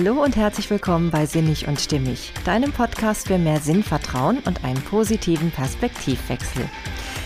[0.00, 4.80] Hallo und herzlich willkommen bei Sinnig und Stimmig, deinem Podcast für mehr Sinnvertrauen und einen
[4.80, 6.68] positiven Perspektivwechsel.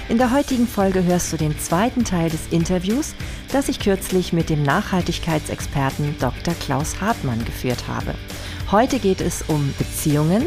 [0.09, 3.14] In der heutigen Folge hörst du den zweiten Teil des Interviews,
[3.53, 6.54] das ich kürzlich mit dem Nachhaltigkeitsexperten Dr.
[6.54, 8.14] Klaus Hartmann geführt habe.
[8.71, 10.46] Heute geht es um Beziehungen,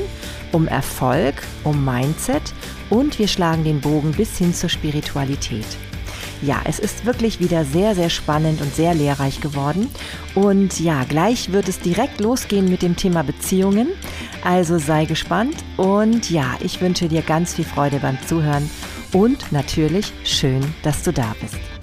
[0.51, 2.55] um Erfolg, um Mindset
[2.89, 5.67] und wir schlagen den Bogen bis hin zur Spiritualität.
[6.41, 9.89] Ja, es ist wirklich wieder sehr, sehr spannend und sehr lehrreich geworden.
[10.33, 13.89] Und ja, gleich wird es direkt losgehen mit dem Thema Beziehungen.
[14.43, 18.69] Also sei gespannt und ja, ich wünsche dir ganz viel Freude beim Zuhören
[19.13, 21.74] und natürlich schön, dass du da bist.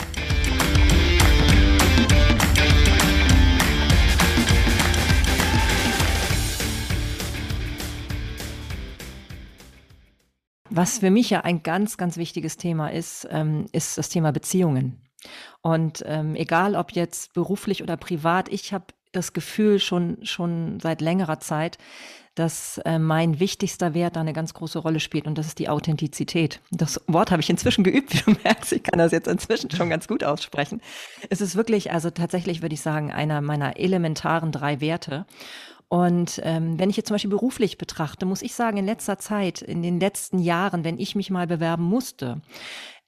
[10.75, 15.03] Was für mich ja ein ganz, ganz wichtiges Thema ist, ähm, ist das Thema Beziehungen.
[15.61, 21.03] Und ähm, egal ob jetzt beruflich oder privat, ich habe das Gefühl schon, schon seit
[21.03, 21.77] längerer Zeit,
[22.35, 25.69] dass äh, mein wichtigster Wert da eine ganz große Rolle spielt und das ist die
[25.69, 26.63] Authentizität.
[26.71, 28.73] Das Wort habe ich inzwischen geübt, wie du merkst.
[28.73, 30.81] Ich kann das jetzt inzwischen schon ganz gut aussprechen.
[31.29, 35.27] Es ist wirklich, also tatsächlich würde ich sagen, einer meiner elementaren drei Werte.
[35.93, 39.61] Und ähm, wenn ich jetzt zum Beispiel beruflich betrachte, muss ich sagen, in letzter Zeit,
[39.61, 42.41] in den letzten Jahren, wenn ich mich mal bewerben musste,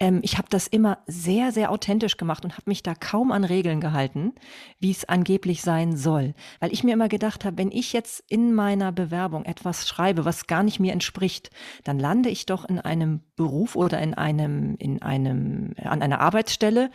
[0.01, 3.45] ähm, ich habe das immer sehr, sehr authentisch gemacht und habe mich da kaum an
[3.45, 4.35] Regeln gehalten,
[4.81, 6.35] wie es angeblich sein soll.
[6.61, 10.47] Weil ich mir immer gedacht habe, wenn ich jetzt in meiner Bewerbung etwas schreibe, was
[10.47, 11.49] gar nicht mir entspricht,
[11.85, 16.91] dann lande ich doch in einem Beruf oder in einem, in einem, an einer Arbeitsstelle,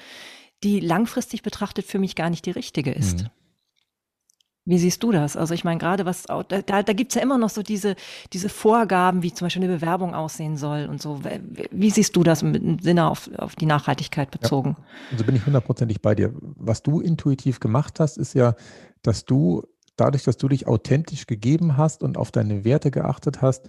[0.63, 3.23] die langfristig betrachtet für mich gar nicht die richtige ist.
[3.23, 3.29] Mhm.
[4.69, 5.35] Wie siehst du das?
[5.35, 7.95] Also ich meine, gerade was, da, da gibt es ja immer noch so diese,
[8.33, 11.21] diese Vorgaben, wie zum Beispiel eine Bewerbung aussehen soll und so.
[11.71, 14.75] Wie siehst du das dem Sinne auf, auf die Nachhaltigkeit bezogen?
[14.77, 16.31] Ja, also bin ich hundertprozentig bei dir.
[16.55, 18.53] Was du intuitiv gemacht hast, ist ja,
[19.01, 19.63] dass du
[19.95, 23.67] dadurch, dass du dich authentisch gegeben hast und auf deine Werte geachtet hast,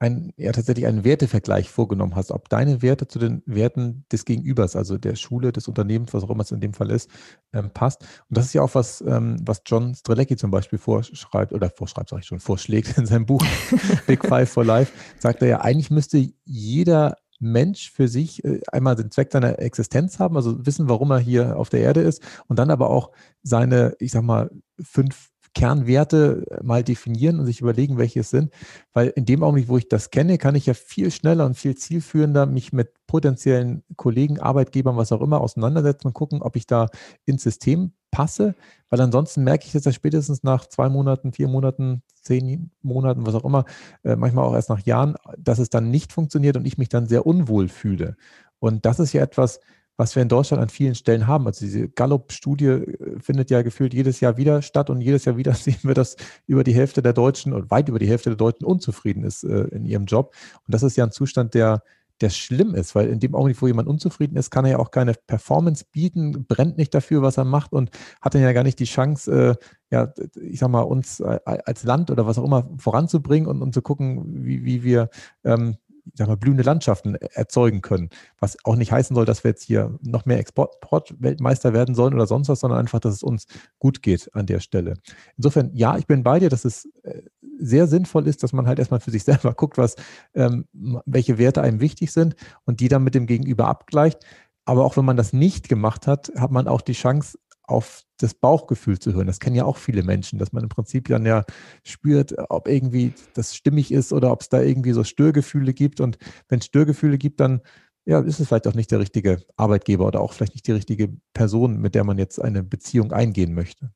[0.00, 4.76] ein, ja, tatsächlich einen Wertevergleich vorgenommen hast, ob deine Werte zu den Werten des Gegenübers,
[4.76, 7.10] also der Schule, des Unternehmens, was auch immer es in dem Fall ist,
[7.52, 8.02] ähm, passt.
[8.02, 12.10] Und das ist ja auch was, ähm, was John Strelecki zum Beispiel vorschreibt, oder vorschreibt,
[12.10, 13.44] sage ich schon, vorschlägt in seinem Buch
[14.06, 18.96] Big Five for Life, sagt er ja, eigentlich müsste jeder Mensch für sich äh, einmal
[18.96, 22.58] den Zweck seiner Existenz haben, also wissen, warum er hier auf der Erde ist und
[22.58, 23.10] dann aber auch
[23.42, 28.52] seine, ich sag mal, fünf Kernwerte äh, mal definieren und sich überlegen, welche es sind.
[28.92, 31.76] Weil in dem Augenblick, wo ich das kenne, kann ich ja viel schneller und viel
[31.76, 36.88] zielführender mich mit potenziellen Kollegen, Arbeitgebern, was auch immer auseinandersetzen und gucken, ob ich da
[37.24, 38.54] ins System passe.
[38.90, 43.34] Weil ansonsten merke ich jetzt ja spätestens nach zwei Monaten, vier Monaten, zehn Monaten, was
[43.34, 43.64] auch immer,
[44.04, 47.06] äh, manchmal auch erst nach Jahren, dass es dann nicht funktioniert und ich mich dann
[47.06, 48.16] sehr unwohl fühle.
[48.58, 49.60] Und das ist ja etwas,
[49.98, 51.46] was wir in Deutschland an vielen Stellen haben.
[51.46, 55.52] Also diese Gallup-Studie äh, findet ja gefühlt jedes Jahr wieder statt und jedes Jahr wieder
[55.54, 56.16] sehen wir, dass
[56.46, 59.64] über die Hälfte der Deutschen und weit über die Hälfte der Deutschen unzufrieden ist äh,
[59.64, 60.34] in ihrem Job.
[60.66, 61.82] Und das ist ja ein Zustand, der,
[62.20, 64.92] der schlimm ist, weil in dem Augenblick, wo jemand unzufrieden ist, kann er ja auch
[64.92, 67.90] keine Performance bieten, brennt nicht dafür, was er macht und
[68.22, 71.82] hat dann ja gar nicht die Chance, äh, ja, ich sag mal, uns äh, als
[71.82, 75.10] Land oder was auch immer voranzubringen und, und zu gucken, wie, wie wir
[75.42, 75.76] ähm,
[76.08, 78.10] ich sag mal, blühende Landschaften erzeugen können.
[78.38, 82.26] Was auch nicht heißen soll, dass wir jetzt hier noch mehr Exportweltmeister werden sollen oder
[82.26, 83.46] sonst was, sondern einfach, dass es uns
[83.78, 84.94] gut geht an der Stelle.
[85.36, 87.22] Insofern, ja, ich bin bei dir, dass es äh,
[87.58, 89.96] sehr sinnvoll ist, dass man halt erstmal für sich selber guckt, was,
[90.34, 90.66] ähm,
[91.06, 94.24] welche Werte einem wichtig sind und die dann mit dem Gegenüber abgleicht.
[94.64, 98.34] Aber auch wenn man das nicht gemacht hat, hat man auch die Chance, auf das
[98.34, 99.26] Bauchgefühl zu hören.
[99.26, 101.44] Das kennen ja auch viele Menschen, dass man im Prinzip dann ja
[101.84, 106.00] spürt, ob irgendwie das stimmig ist oder ob es da irgendwie so Störgefühle gibt.
[106.00, 106.18] Und
[106.48, 107.60] wenn es Störgefühle gibt, dann
[108.06, 111.14] ja, ist es vielleicht auch nicht der richtige Arbeitgeber oder auch vielleicht nicht die richtige
[111.34, 113.92] Person, mit der man jetzt eine Beziehung eingehen möchte.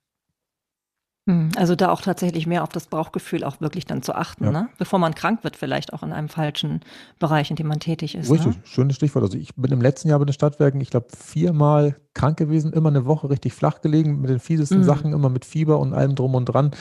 [1.25, 1.51] Mhm.
[1.57, 4.51] Also da auch tatsächlich mehr auf das Bauchgefühl auch wirklich dann zu achten, ja.
[4.51, 4.69] ne?
[4.77, 6.81] bevor man krank wird, vielleicht auch in einem falschen
[7.21, 8.29] Bereich, in dem man tätig ist.
[8.29, 8.63] Richtig, ne?
[8.65, 9.25] schönes Stichwort.
[9.25, 12.89] Also ich bin im letzten Jahr bei den Stadtwerken, ich glaube, viermal krank gewesen, immer
[12.89, 14.85] eine Woche richtig flach gelegen, mit den fiesesten mhm.
[14.85, 16.73] Sachen, immer mit Fieber und allem drum und dran.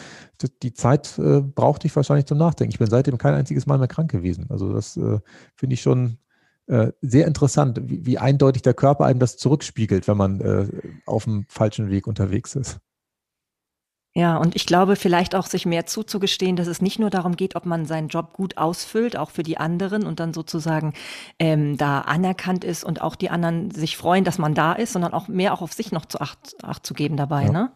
[0.63, 2.71] Die Zeit äh, brauchte ich wahrscheinlich zum Nachdenken.
[2.71, 4.47] Ich bin seitdem kein einziges Mal mehr krank gewesen.
[4.49, 5.19] Also das äh,
[5.55, 6.17] finde ich schon
[6.65, 10.67] äh, sehr interessant, wie, wie, eindeutig der Körper einem das zurückspiegelt, wenn man äh,
[11.05, 12.79] auf dem falschen Weg unterwegs ist.
[14.13, 17.55] Ja, und ich glaube, vielleicht auch sich mehr zuzugestehen, dass es nicht nur darum geht,
[17.55, 20.93] ob man seinen Job gut ausfüllt, auch für die anderen und dann sozusagen
[21.39, 25.13] ähm, da anerkannt ist und auch die anderen sich freuen, dass man da ist, sondern
[25.13, 27.51] auch mehr auch auf sich noch zu Acht, Acht zu geben dabei, ja.
[27.51, 27.71] ne?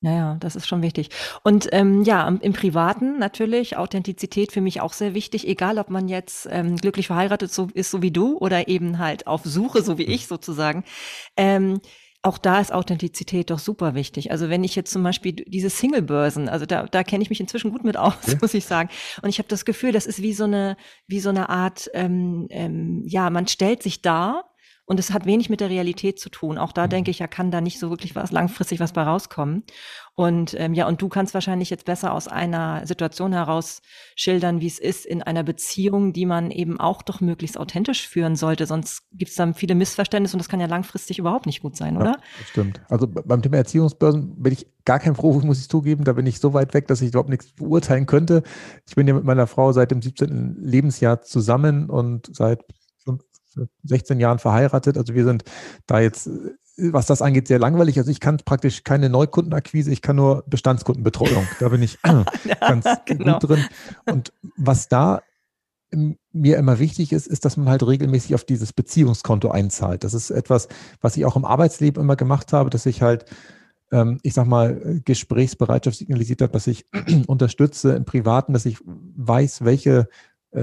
[0.00, 1.10] Ja, ja, das ist schon wichtig.
[1.42, 6.06] Und ähm, ja, im, Privaten natürlich Authentizität für mich auch sehr wichtig, egal ob man
[6.06, 9.98] jetzt ähm, glücklich verheiratet so, ist, so wie du, oder eben halt auf Suche, so
[9.98, 10.84] wie ich sozusagen.
[11.36, 11.80] Ähm,
[12.22, 14.32] auch da ist Authentizität doch super wichtig.
[14.32, 17.70] Also wenn ich jetzt zum Beispiel diese Single-Börsen, also da, da kenne ich mich inzwischen
[17.70, 18.34] gut mit aus, ja.
[18.42, 18.88] muss ich sagen.
[19.22, 20.76] Und ich habe das Gefühl, das ist wie so eine,
[21.06, 24.44] wie so eine Art, ähm, ähm, ja, man stellt sich da
[24.88, 26.56] und es hat wenig mit der Realität zu tun.
[26.56, 26.90] Auch da mhm.
[26.90, 29.64] denke ich, ja, kann da nicht so wirklich was langfristig was bei rauskommen.
[30.14, 33.82] Und ähm, ja, und du kannst wahrscheinlich jetzt besser aus einer Situation heraus
[34.16, 38.34] schildern, wie es ist in einer Beziehung, die man eben auch doch möglichst authentisch führen
[38.34, 38.64] sollte.
[38.64, 41.98] Sonst gibt es dann viele Missverständnisse und das kann ja langfristig überhaupt nicht gut sein,
[41.98, 42.12] oder?
[42.12, 42.80] Ja, stimmt.
[42.88, 46.04] Also beim Thema Erziehungsbörsen bin ich gar kein Profi, muss ich zugeben.
[46.04, 48.42] Da bin ich so weit weg, dass ich überhaupt nichts beurteilen könnte.
[48.88, 50.56] Ich bin ja mit meiner Frau seit dem 17.
[50.62, 52.64] Lebensjahr zusammen und seit
[53.84, 54.96] 16 Jahren verheiratet.
[54.96, 55.44] Also wir sind
[55.86, 56.30] da jetzt,
[56.76, 57.98] was das angeht, sehr langweilig.
[57.98, 61.46] Also ich kann praktisch keine Neukundenakquise, ich kann nur Bestandskundenbetreuung.
[61.60, 61.98] Da bin ich
[62.60, 63.38] ganz genau.
[63.38, 63.64] gut drin.
[64.06, 65.22] Und was da
[66.32, 70.04] mir immer wichtig ist, ist, dass man halt regelmäßig auf dieses Beziehungskonto einzahlt.
[70.04, 70.68] Das ist etwas,
[71.00, 73.24] was ich auch im Arbeitsleben immer gemacht habe, dass ich halt
[73.90, 76.86] ähm, ich sag mal, Gesprächsbereitschaft signalisiert habe, dass ich
[77.26, 80.08] unterstütze im Privaten, dass ich weiß, welche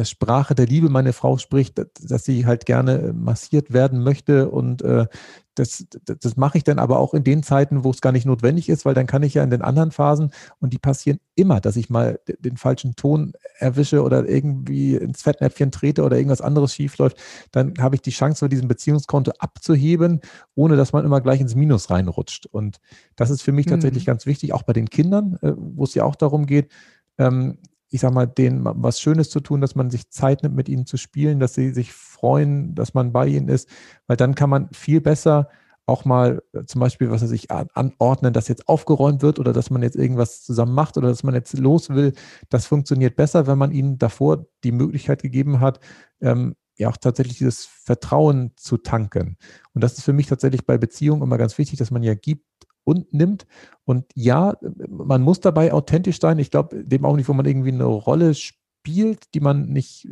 [0.04, 4.50] Sprache der Liebe meine Frau spricht, dass sie halt gerne massiert werden möchte.
[4.50, 5.06] Und äh,
[5.54, 8.26] das, das, das mache ich dann aber auch in den Zeiten, wo es gar nicht
[8.26, 11.62] notwendig ist, weil dann kann ich ja in den anderen Phasen, und die passieren immer,
[11.62, 16.74] dass ich mal den falschen Ton erwische oder irgendwie ins Fettnäpfchen trete oder irgendwas anderes
[16.74, 17.18] schiefläuft,
[17.52, 20.20] dann habe ich die Chance, von diesem Beziehungskonto abzuheben,
[20.56, 22.48] ohne dass man immer gleich ins Minus reinrutscht.
[22.48, 22.80] Und
[23.16, 24.08] das ist für mich tatsächlich mhm.
[24.08, 26.72] ganz wichtig, auch bei den Kindern, äh, wo es ja auch darum geht,
[27.18, 27.60] ähm,
[27.96, 30.86] ich sag mal, denen was Schönes zu tun, dass man sich Zeit nimmt, mit ihnen
[30.86, 33.70] zu spielen, dass sie sich freuen, dass man bei ihnen ist,
[34.08, 35.50] weil dann kann man viel besser
[35.88, 39.70] auch mal äh, zum Beispiel, was er sich anordnen, dass jetzt aufgeräumt wird oder dass
[39.70, 42.14] man jetzt irgendwas zusammen macht oder dass man jetzt los will.
[42.50, 45.80] Das funktioniert besser, wenn man ihnen davor die Möglichkeit gegeben hat,
[46.22, 49.38] ähm, ja auch tatsächlich dieses Vertrauen zu tanken.
[49.74, 52.44] Und das ist für mich tatsächlich bei Beziehungen immer ganz wichtig, dass man ja gibt
[52.86, 53.46] und nimmt.
[53.84, 54.54] Und ja,
[54.88, 56.40] man muss dabei authentisch sein.
[56.40, 60.08] Ich glaube, dem auch nicht, wo man irgendwie eine Rolle spielt, die man nicht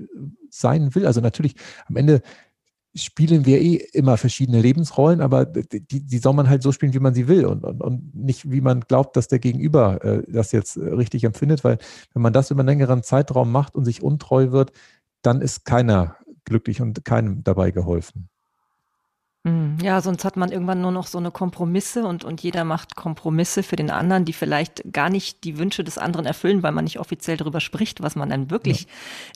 [0.50, 1.06] sein will.
[1.06, 1.56] Also natürlich,
[1.86, 2.22] am Ende
[2.96, 7.00] spielen wir eh immer verschiedene Lebensrollen, aber die, die soll man halt so spielen, wie
[7.00, 10.52] man sie will und, und, und nicht, wie man glaubt, dass der Gegenüber äh, das
[10.52, 11.80] jetzt äh, richtig empfindet, weil
[12.14, 14.72] wenn man das über einen längeren Zeitraum macht und sich untreu wird,
[15.24, 18.30] dann ist keiner glücklich und keinem dabei geholfen.
[19.46, 19.78] Mhm.
[19.82, 23.62] Ja, sonst hat man irgendwann nur noch so eine Kompromisse und, und jeder macht Kompromisse
[23.62, 26.98] für den anderen, die vielleicht gar nicht die Wünsche des anderen erfüllen, weil man nicht
[26.98, 28.88] offiziell darüber spricht, was man dann wirklich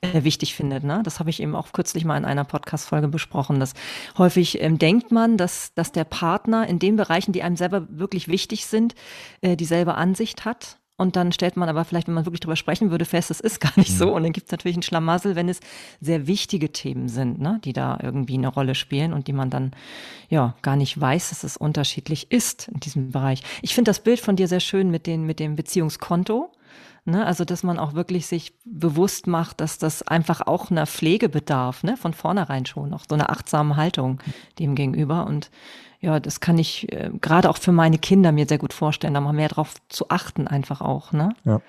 [0.02, 0.12] ja.
[0.12, 0.86] äh, wichtig findet.
[0.86, 1.02] Ne?
[1.04, 3.60] Das habe ich eben auch kürzlich mal in einer Podcast-Folge besprochen.
[3.60, 3.74] Dass
[4.18, 8.30] häufig ähm, denkt man, dass, dass der Partner in den Bereichen, die einem selber wirklich
[8.30, 8.96] wichtig sind,
[9.42, 12.90] äh, dieselbe Ansicht hat und dann stellt man aber vielleicht, wenn man wirklich drüber sprechen
[12.90, 14.08] würde, fest, es ist gar nicht so.
[14.08, 14.14] Mhm.
[14.14, 15.60] Und dann gibt es natürlich ein Schlamassel, wenn es
[16.02, 19.72] sehr wichtige Themen sind, ne, die da irgendwie eine Rolle spielen und die man dann
[20.30, 23.44] ja gar nicht weiß, dass es unterschiedlich ist in diesem Bereich.
[23.62, 26.52] Ich finde das Bild von dir sehr schön mit, den, mit dem Beziehungskonto.
[27.06, 27.26] Ne?
[27.26, 31.84] Also, dass man auch wirklich sich bewusst macht, dass das einfach auch einer Pflege bedarf,
[31.84, 31.96] ne?
[31.96, 34.20] von vornherein schon, auch so eine achtsame Haltung
[34.58, 35.28] dem gegenüber.
[35.28, 35.52] Und
[36.00, 39.22] ja, das kann ich äh, gerade auch für meine Kinder mir sehr gut vorstellen, da
[39.22, 41.36] mal mehr drauf zu achten, einfach auch, ne?
[41.44, 41.62] Ja.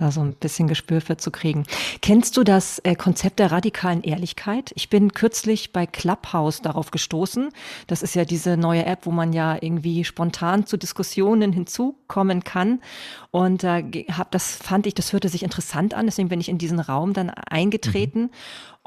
[0.00, 1.64] Da so ein bisschen Gespür für zu kriegen.
[2.02, 4.70] Kennst du das äh, Konzept der radikalen Ehrlichkeit?
[4.76, 7.48] Ich bin kürzlich bei Clubhouse darauf gestoßen.
[7.88, 12.80] Das ist ja diese neue App, wo man ja irgendwie spontan zu Diskussionen hinzukommen kann.
[13.30, 16.06] Und äh, hab, das fand ich, das hörte sich interessant an.
[16.06, 18.20] Deswegen bin ich in diesen Raum dann eingetreten.
[18.20, 18.30] Mhm.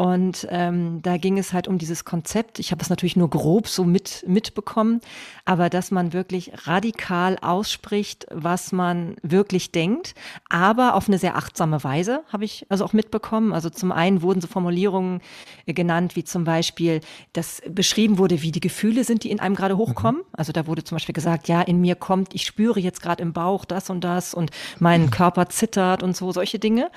[0.02, 2.58] Und ähm, da ging es halt um dieses Konzept.
[2.58, 5.00] Ich habe das natürlich nur grob so mit, mitbekommen,
[5.46, 10.16] aber dass man wirklich radikal ausspricht, was man wirklich denkt,
[10.50, 13.54] aber auf eine sehr achtsame Weise, habe ich also auch mitbekommen.
[13.54, 15.22] Also zum einen wurden so Formulierungen
[15.68, 17.02] genannt, wie zum Beispiel,
[17.34, 20.22] dass beschrieben wurde, wie die Gefühle sind, die in einem gerade hochkommen.
[20.22, 20.28] Mhm.
[20.34, 23.34] Also da wurde zum Beispiel gesagt, ja, in mir kommt, ich spüre jetzt gerade im
[23.34, 25.12] Bauch das und das und mein mhm.
[25.12, 26.90] Körper zittert und so, solche Dinge.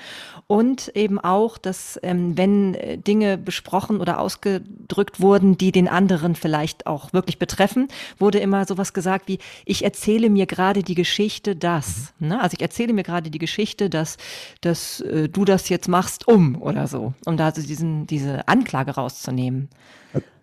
[0.47, 6.35] Und eben auch, dass ähm, wenn äh, Dinge besprochen oder ausgedrückt wurden, die den anderen
[6.35, 7.87] vielleicht auch wirklich betreffen,
[8.19, 12.13] wurde immer sowas gesagt wie, ich erzähle mir gerade die Geschichte, dass.
[12.19, 12.39] Ne?
[12.39, 14.17] Also ich erzähle mir gerade die Geschichte, dass,
[14.61, 18.91] dass äh, du das jetzt machst, um oder so, um da so diesen, diese Anklage
[18.91, 19.69] rauszunehmen.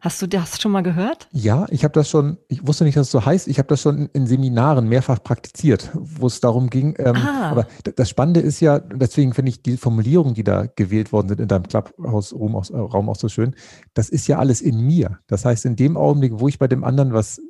[0.02, 1.28] Hast du das schon mal gehört?
[1.30, 3.82] Ja, ich habe das schon, ich wusste nicht, dass es so heißt, ich habe das
[3.82, 6.96] schon in Seminaren mehrfach praktiziert, wo es darum ging.
[6.98, 7.50] Ähm, ah.
[7.50, 11.40] Aber das Spannende ist ja, deswegen finde ich die Formulierungen, die da gewählt worden sind
[11.40, 13.54] in deinem Clubhaus-Raum auch, Raum auch so schön,
[13.94, 15.20] das ist ja alles in mir.
[15.28, 17.40] Das heißt, in dem Augenblick, wo ich bei dem anderen was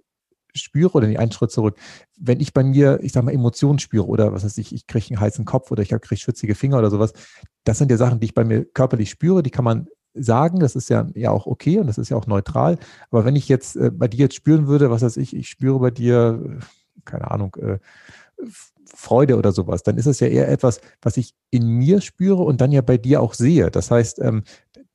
[0.54, 1.78] spüre oder einen Schritt zurück,
[2.18, 5.06] wenn ich bei mir, ich sag mal, Emotionen spüre oder was weiß ich, ich kriege
[5.08, 7.14] einen heißen Kopf oder ich kriege schwitzige Finger oder sowas,
[7.64, 10.76] das sind ja Sachen, die ich bei mir körperlich spüre, die kann man sagen, das
[10.76, 12.78] ist ja, ja auch okay und das ist ja auch neutral.
[13.10, 15.78] Aber wenn ich jetzt äh, bei dir jetzt spüren würde, was weiß ich, ich spüre
[15.78, 16.64] bei dir, äh,
[17.04, 17.78] keine Ahnung, äh,
[18.84, 22.60] Freude oder sowas, dann ist es ja eher etwas, was ich in mir spüre und
[22.60, 23.70] dann ja bei dir auch sehe.
[23.70, 24.42] Das heißt, ähm,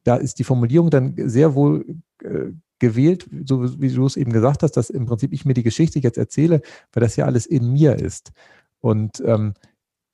[0.04, 1.86] da ist die Formulierung dann sehr wohl
[2.24, 5.64] äh, gewählt, so wie du es eben gesagt hast, dass im Prinzip ich mir die
[5.64, 6.62] Geschichte jetzt erzähle,
[6.94, 8.32] weil das ja alles in mir ist.
[8.80, 9.56] Und ähm,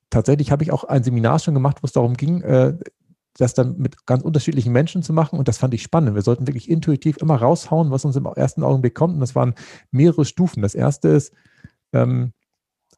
[0.08, 2.74] tatsächlich habe ich auch ein Seminar schon gemacht, wo es darum ging, äh,
[3.36, 5.38] das dann mit ganz unterschiedlichen Menschen zu machen.
[5.38, 6.14] Und das fand ich spannend.
[6.14, 9.14] Wir sollten wirklich intuitiv immer raushauen, was uns im ersten Augenblick kommt.
[9.14, 9.54] Und das waren
[9.90, 10.62] mehrere Stufen.
[10.62, 11.32] Das erste ist,
[11.92, 12.32] ähm,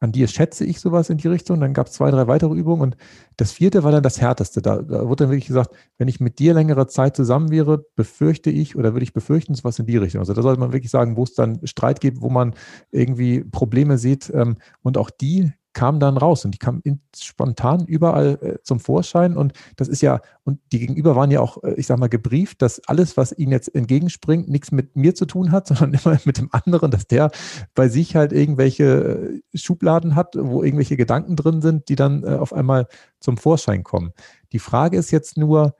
[0.00, 1.60] an dir schätze ich sowas in die Richtung.
[1.60, 2.82] Dann gab es zwei, drei weitere Übungen.
[2.82, 2.96] Und
[3.36, 4.60] das vierte war dann das härteste.
[4.60, 8.50] Da, da wurde dann wirklich gesagt, wenn ich mit dir längere Zeit zusammen wäre, befürchte
[8.50, 10.20] ich oder würde ich befürchten, sowas in die Richtung.
[10.20, 12.54] Also da sollte man wirklich sagen, wo es dann Streit gibt, wo man
[12.90, 14.30] irgendwie Probleme sieht.
[14.34, 18.80] Ähm, und auch die kam dann raus und die kam in, spontan überall äh, zum
[18.80, 22.08] Vorschein und das ist ja, und die Gegenüber waren ja auch, äh, ich sag mal,
[22.08, 26.18] gebrieft, dass alles, was ihnen jetzt entgegenspringt, nichts mit mir zu tun hat, sondern immer
[26.24, 27.30] mit dem anderen, dass der
[27.74, 32.28] bei sich halt irgendwelche äh, Schubladen hat, wo irgendwelche Gedanken drin sind, die dann äh,
[32.28, 32.86] auf einmal
[33.20, 34.14] zum Vorschein kommen.
[34.52, 35.76] Die Frage ist jetzt nur,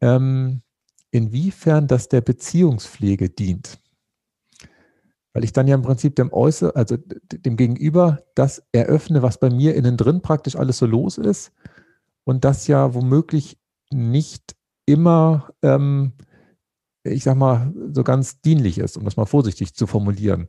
[0.00, 0.62] ähm,
[1.10, 3.78] inwiefern das der Beziehungspflege dient
[5.34, 9.50] weil ich dann ja im Prinzip dem Äußer, also dem Gegenüber das eröffne, was bei
[9.50, 11.52] mir innen drin praktisch alles so los ist
[12.22, 13.58] und das ja womöglich
[13.90, 16.12] nicht immer, ähm,
[17.02, 20.48] ich sag mal, so ganz dienlich ist, um das mal vorsichtig zu formulieren.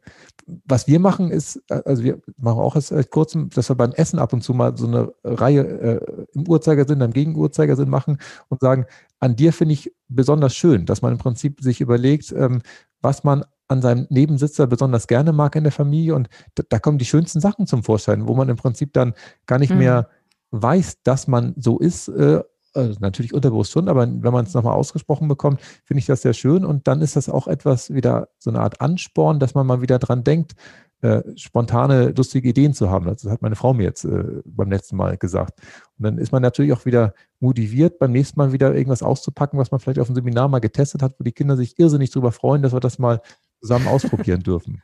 [0.65, 4.33] Was wir machen ist, also wir machen auch seit kurzem, dass wir beim Essen ab
[4.33, 8.85] und zu mal so eine Reihe äh, im Uhrzeigersinn, im Gegenuhrzeigersinn machen und sagen,
[9.19, 12.61] an dir finde ich besonders schön, dass man im Prinzip sich überlegt, ähm,
[13.01, 16.15] was man an seinem Nebensitzer besonders gerne mag in der Familie.
[16.15, 19.13] Und da, da, kommen die schönsten Sachen zum Vorschein, wo man im Prinzip dann
[19.45, 19.79] gar nicht mhm.
[19.79, 20.09] mehr
[20.51, 22.07] weiß, dass man so ist.
[22.09, 22.41] Äh,
[22.73, 26.33] also natürlich unterbewusst schon, aber wenn man es nochmal ausgesprochen bekommt, finde ich das sehr
[26.33, 26.65] schön.
[26.65, 29.97] Und dann ist das auch etwas wieder so eine Art Ansporn, dass man mal wieder
[29.97, 30.55] dran denkt,
[31.01, 33.05] äh, spontane, lustige Ideen zu haben.
[33.05, 35.59] Das hat meine Frau mir jetzt äh, beim letzten Mal gesagt.
[35.97, 39.71] Und dann ist man natürlich auch wieder motiviert, beim nächsten Mal wieder irgendwas auszupacken, was
[39.71, 42.61] man vielleicht auf dem Seminar mal getestet hat, wo die Kinder sich irrsinnig darüber freuen,
[42.61, 43.21] dass wir das mal
[43.65, 44.83] zusammen ausprobieren dürfen.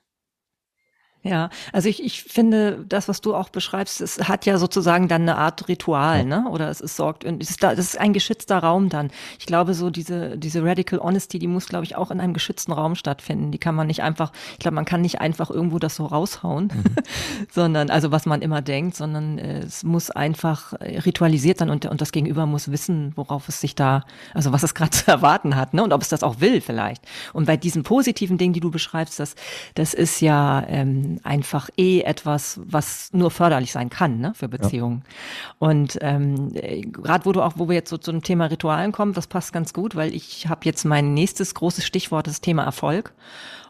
[1.24, 5.22] Ja, also ich, ich finde, das, was du auch beschreibst, es hat ja sozusagen dann
[5.22, 6.48] eine Art Ritual, ne?
[6.50, 9.12] Oder es ist sorgt, es ist da, das ist ein geschützter Raum dann.
[9.38, 12.72] Ich glaube, so diese, diese Radical Honesty, die muss, glaube ich, auch in einem geschützten
[12.72, 13.52] Raum stattfinden.
[13.52, 16.72] Die kann man nicht einfach, ich glaube, man kann nicht einfach irgendwo das so raushauen,
[16.74, 16.96] mhm.
[17.52, 21.86] sondern, also was man immer denkt, sondern äh, es muss einfach äh, ritualisiert sein und,
[21.86, 25.56] und das Gegenüber muss wissen, worauf es sich da, also was es gerade zu erwarten
[25.56, 25.84] hat, ne?
[25.84, 27.04] Und ob es das auch will vielleicht.
[27.32, 29.36] Und bei diesen positiven Dingen, die du beschreibst, das,
[29.76, 35.04] das ist ja, ähm, einfach eh etwas, was nur förderlich sein kann ne, für Beziehungen.
[35.06, 35.56] Ja.
[35.68, 36.54] Und ähm,
[36.92, 39.74] gerade wo du auch, wo wir jetzt so zum Thema Ritualen kommen, das passt ganz
[39.74, 43.14] gut, weil ich habe jetzt mein nächstes großes Stichwort, das Thema Erfolg.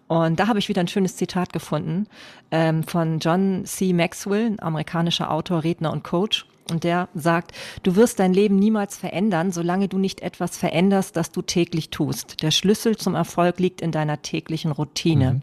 [0.08, 2.08] Und da habe ich wieder ein schönes Zitat gefunden
[2.52, 3.94] ähm, von John C.
[3.94, 6.46] Maxwell, ein amerikanischer Autor, Redner und Coach.
[6.70, 7.52] Und der sagt,
[7.84, 12.42] du wirst dein Leben niemals verändern, solange du nicht etwas veränderst, das du täglich tust.
[12.44, 15.34] Der Schlüssel zum Erfolg liegt in deiner täglichen Routine.
[15.34, 15.42] Mhm.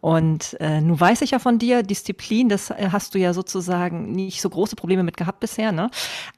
[0.00, 4.12] Und äh, nun weiß ich ja von dir, Disziplin, das äh, hast du ja sozusagen
[4.12, 5.90] nicht so große Probleme mit gehabt bisher, ne?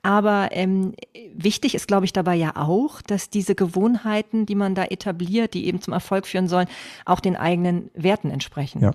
[0.02, 0.94] Aber ähm,
[1.34, 5.66] wichtig ist, glaube ich, dabei ja auch, dass diese Gewohnheiten, die man da etabliert, die
[5.66, 6.68] eben zum Erfolg führen sollen,
[7.04, 8.82] auch den eigenen Werten entsprechen.
[8.82, 8.90] Ja.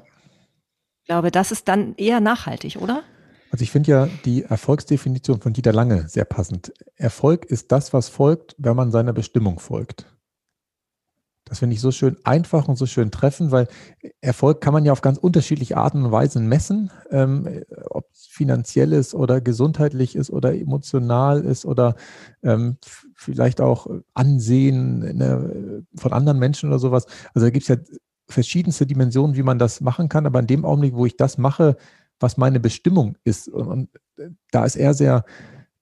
[1.02, 3.04] Ich glaube, das ist dann eher nachhaltig, oder?
[3.52, 6.72] Also ich finde ja die Erfolgsdefinition von Dieter Lange sehr passend.
[6.96, 10.06] Erfolg ist das, was folgt, wenn man seiner Bestimmung folgt.
[11.46, 13.68] Das finde ich so schön einfach und so schön treffend, weil
[14.22, 18.94] Erfolg kann man ja auf ganz unterschiedliche Arten und Weisen messen, ähm, ob es finanziell
[18.94, 21.96] ist oder gesundheitlich ist oder emotional ist oder
[22.44, 22.78] ähm,
[23.16, 27.08] vielleicht auch Ansehen ne, von anderen Menschen oder sowas.
[27.34, 27.78] Also da gibt es ja
[28.28, 31.78] verschiedenste Dimensionen, wie man das machen kann, aber in dem Augenblick, wo ich das mache,
[32.20, 33.48] was meine Bestimmung ist.
[33.48, 33.90] Und, und
[34.52, 35.26] da ist er sehr,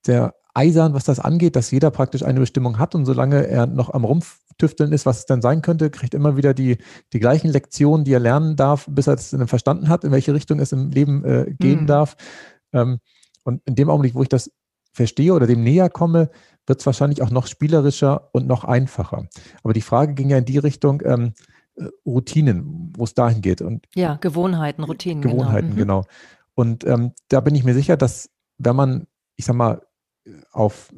[0.05, 3.93] sehr eisern, was das angeht, dass jeder praktisch eine Bestimmung hat und solange er noch
[3.93, 6.77] am Rumtüfteln ist, was es dann sein könnte, kriegt immer wieder die,
[7.13, 10.59] die gleichen Lektionen, die er lernen darf, bis er es verstanden hat, in welche Richtung
[10.59, 11.87] es im Leben äh, gehen mhm.
[11.87, 12.17] darf.
[12.73, 12.99] Ähm,
[13.43, 14.51] und in dem Augenblick, wo ich das
[14.93, 16.31] verstehe oder dem näher komme,
[16.65, 19.27] wird es wahrscheinlich auch noch spielerischer und noch einfacher.
[19.63, 21.31] Aber die Frage ging ja in die Richtung, ähm, äh,
[22.05, 23.61] Routinen, wo es dahin geht.
[23.61, 25.21] Und ja, Gewohnheiten, Routinen.
[25.21, 25.35] Genau.
[25.35, 26.01] Gewohnheiten, genau.
[26.01, 26.03] Mhm.
[26.03, 26.03] genau.
[26.55, 29.81] Und ähm, da bin ich mir sicher, dass wenn man, ich sag mal,
[30.51, 30.91] auf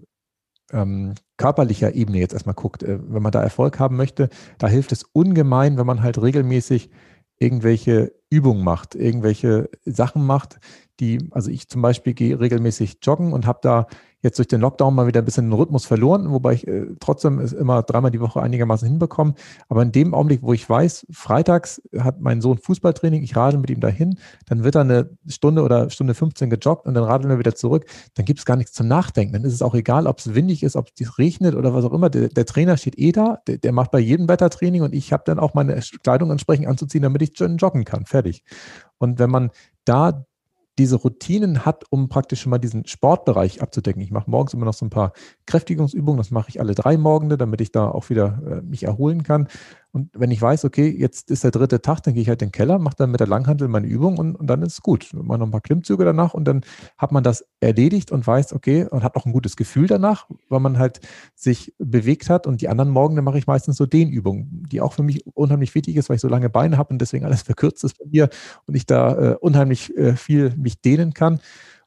[0.71, 4.91] ähm, körperlicher Ebene jetzt erstmal guckt, äh, wenn man da Erfolg haben möchte, da hilft
[4.91, 6.89] es ungemein, wenn man halt regelmäßig
[7.38, 10.59] irgendwelche Übungen macht, irgendwelche Sachen macht,
[11.00, 13.88] die, also ich zum Beispiel gehe regelmäßig joggen und habe da
[14.22, 17.40] jetzt durch den Lockdown mal wieder ein bisschen den Rhythmus verloren, wobei ich äh, trotzdem
[17.40, 19.34] es immer dreimal die Woche einigermaßen hinbekomme.
[19.70, 23.70] Aber in dem Augenblick, wo ich weiß, freitags hat mein Sohn Fußballtraining, ich radel mit
[23.70, 27.40] ihm dahin, dann wird er eine Stunde oder Stunde 15 gejoggt und dann radeln wir
[27.40, 27.86] wieder zurück,
[28.16, 29.34] dann gibt es gar nichts zum Nachdenken.
[29.34, 31.94] Dann ist es auch egal, ob es windig ist, ob es regnet oder was auch
[31.94, 32.10] immer.
[32.10, 35.24] Der, der Trainer steht eh da, der, der, macht bei jedem Wettertraining und ich habe
[35.26, 38.06] dann auch meine Kleidung entsprechend anzuziehen, damit ich joggen kann.
[38.06, 38.44] Fertig.
[38.98, 39.52] Und wenn man
[39.86, 40.26] da
[40.79, 44.01] diese Routinen hat, um praktisch schon mal diesen Sportbereich abzudecken.
[44.01, 45.12] Ich mache morgens immer noch so ein paar
[45.45, 49.24] Kräftigungsübungen, das mache ich alle drei Morgende, damit ich da auch wieder äh, mich erholen
[49.24, 49.50] kann.
[49.91, 52.50] Und wenn ich weiß, okay, jetzt ist der dritte Tag, dann gehe ich halt in
[52.50, 55.10] den Keller, mache dann mit der Langhandel meine Übung und, und dann ist es gut.
[55.13, 56.62] Mache noch ein paar Klimmzüge danach und dann
[56.98, 60.60] hat man das erledigt und weiß, okay, und hat auch ein gutes Gefühl danach, weil
[60.60, 61.00] man halt
[61.34, 62.46] sich bewegt hat.
[62.46, 65.74] Und die anderen Morgen, dann mache ich meistens so Dehnübungen, die auch für mich unheimlich
[65.74, 68.29] wichtig ist, weil ich so lange Beine habe und deswegen alles verkürzt ist bei mir
[68.67, 71.39] und ich da äh, unheimlich äh, viel mich dehnen kann.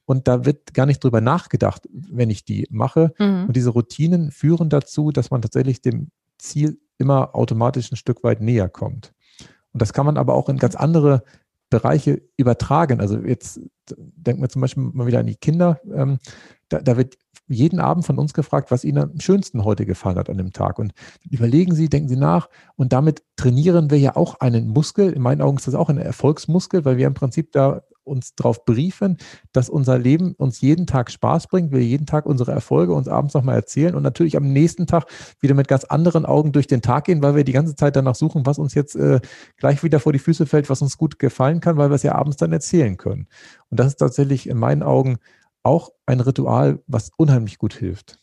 [0.04, 3.14] Und da wird gar nicht drüber nachgedacht, wenn ich die mache.
[3.18, 3.44] Mhm.
[3.46, 6.08] Und diese Routinen führen dazu, dass man tatsächlich dem
[6.42, 9.12] Ziel immer automatisch ein Stück weit näher kommt.
[9.72, 11.24] Und das kann man aber auch in ganz andere
[11.70, 13.00] Bereiche übertragen.
[13.00, 13.60] Also jetzt
[13.98, 15.80] denken wir zum Beispiel mal wieder an die Kinder.
[15.92, 16.18] Ähm,
[16.68, 17.16] da, da, wird
[17.48, 20.78] jeden Abend von uns gefragt, was ihnen am schönsten heute gefallen hat an dem Tag.
[20.78, 20.92] Und
[21.28, 22.50] überlegen Sie, denken Sie nach.
[22.76, 25.12] Und damit trainieren wir ja auch einen Muskel.
[25.12, 28.64] In meinen Augen ist das auch ein Erfolgsmuskel, weil wir im Prinzip da uns darauf
[28.64, 29.16] briefen,
[29.52, 33.34] dass unser Leben uns jeden Tag Spaß bringt, wir jeden Tag unsere Erfolge uns abends
[33.34, 35.06] nochmal erzählen und natürlich am nächsten Tag
[35.40, 38.14] wieder mit ganz anderen Augen durch den Tag gehen, weil wir die ganze Zeit danach
[38.14, 39.20] suchen, was uns jetzt äh,
[39.56, 42.14] gleich wieder vor die Füße fällt, was uns gut gefallen kann, weil wir es ja
[42.14, 43.28] abends dann erzählen können.
[43.70, 45.18] Und das ist tatsächlich in meinen Augen
[45.62, 48.18] auch ein Ritual, was unheimlich gut hilft.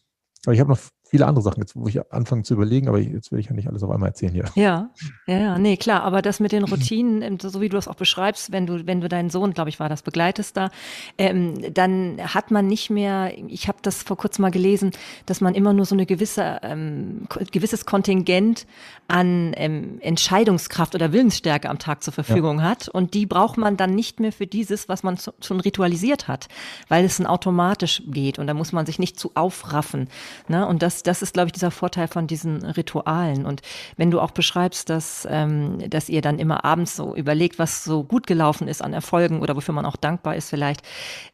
[0.45, 0.79] Aber ich habe noch
[1.09, 3.67] viele andere Sachen, jetzt, wo ich anfange zu überlegen, aber jetzt will ich ja nicht
[3.67, 4.45] alles auf einmal erzählen hier.
[4.55, 4.91] Ja,
[5.25, 7.95] ja, ja, nee, klar, aber das mit den Routinen, ähm, so wie du es auch
[7.95, 10.69] beschreibst, wenn du, wenn du deinen Sohn, glaube ich, war das, begleitest da,
[11.17, 14.91] ähm, dann hat man nicht mehr, ich habe das vor kurzem mal gelesen,
[15.25, 18.67] dass man immer nur so eine gewisse, ähm, gewisses Kontingent
[19.07, 22.65] an ähm, Entscheidungskraft oder Willensstärke am Tag zur Verfügung ja.
[22.65, 26.47] hat und die braucht man dann nicht mehr für dieses, was man schon ritualisiert hat,
[26.87, 30.07] weil es dann automatisch geht und da muss man sich nicht zu aufraffen.
[30.47, 30.67] Ne?
[30.67, 33.45] Und das das, ist, glaube ich, dieser Vorteil von diesen Ritualen.
[33.45, 33.61] Und
[33.97, 38.03] wenn du auch beschreibst, dass, ähm, dass ihr dann immer abends so überlegt, was so
[38.03, 40.81] gut gelaufen ist an Erfolgen oder wofür man auch dankbar ist vielleicht,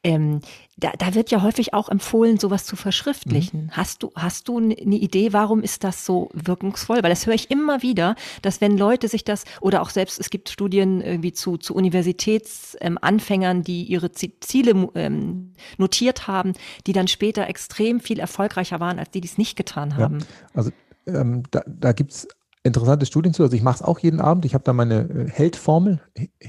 [0.03, 0.41] ähm,
[0.77, 3.65] da, da wird ja häufig auch empfohlen, sowas zu verschriftlichen.
[3.65, 3.71] Mhm.
[3.71, 7.01] Hast du, hast du eine Idee, warum ist das so wirkungsvoll?
[7.01, 10.29] Weil das höre ich immer wieder, dass wenn Leute sich das, oder auch selbst, es
[10.29, 16.53] gibt Studien irgendwie zu, zu Universitätsanfängern, ähm, die ihre Ziele ähm, notiert haben,
[16.87, 20.19] die dann später extrem viel erfolgreicher waren, als die, die es nicht getan haben.
[20.19, 20.71] Ja, also
[21.07, 22.27] ähm, da, da gibt es
[22.63, 23.43] interessante Studien zu.
[23.43, 24.43] Also ich mache es auch jeden Abend.
[24.43, 26.01] Ich habe da meine äh, Heldformel.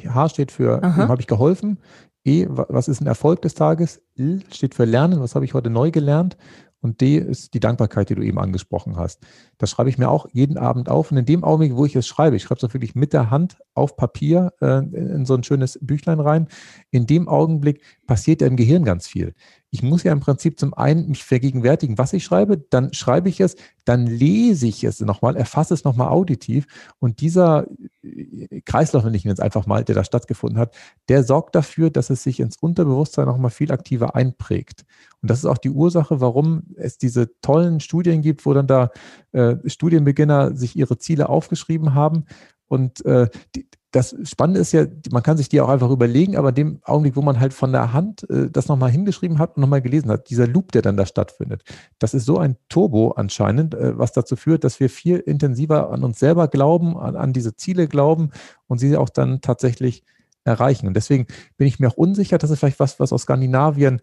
[0.09, 1.79] H steht für, habe ich geholfen.
[2.27, 4.03] E, was ist ein Erfolg des Tages?
[4.19, 6.37] L steht für Lernen, was habe ich heute neu gelernt?
[6.81, 9.25] Und D ist die Dankbarkeit, die du eben angesprochen hast.
[9.59, 11.11] Das schreibe ich mir auch jeden Abend auf.
[11.11, 13.31] Und in dem Augenblick, wo ich es schreibe, ich schreibe es auch wirklich mit der
[13.31, 16.49] Hand auf Papier äh, in so ein schönes Büchlein rein,
[16.91, 19.35] in dem Augenblick passiert ja im Gehirn ganz viel.
[19.70, 23.40] Ich muss ja im Prinzip zum einen mich vergegenwärtigen, was ich schreibe, dann schreibe ich
[23.40, 26.66] es, dann lese ich es nochmal, erfasse es nochmal auditiv
[26.98, 27.66] und dieser
[28.02, 30.74] äh, Kreislauf, wenn ich ihn jetzt einfach mal, der da stattgefunden hat,
[31.09, 34.85] der sorgt dafür, dass es sich ins Unterbewusstsein nochmal viel aktiver einprägt.
[35.20, 38.90] Und das ist auch die Ursache, warum es diese tollen Studien gibt, wo dann da
[39.33, 42.24] äh, Studienbeginner sich ihre Ziele aufgeschrieben haben
[42.68, 46.51] und äh, die, das Spannende ist ja, man kann sich die auch einfach überlegen, aber
[46.51, 49.63] in dem Augenblick, wo man halt von der Hand äh, das nochmal hingeschrieben hat und
[49.63, 51.63] nochmal gelesen hat, dieser Loop, der dann da stattfindet,
[51.99, 56.05] das ist so ein Turbo anscheinend, äh, was dazu führt, dass wir viel intensiver an
[56.05, 58.33] uns selber glauben, an, an diese Ziele glauben
[58.67, 60.05] und sie auch dann tatsächlich
[60.45, 60.87] erreichen.
[60.87, 64.01] Und deswegen bin ich mir auch unsicher, dass es vielleicht was, was aus Skandinavien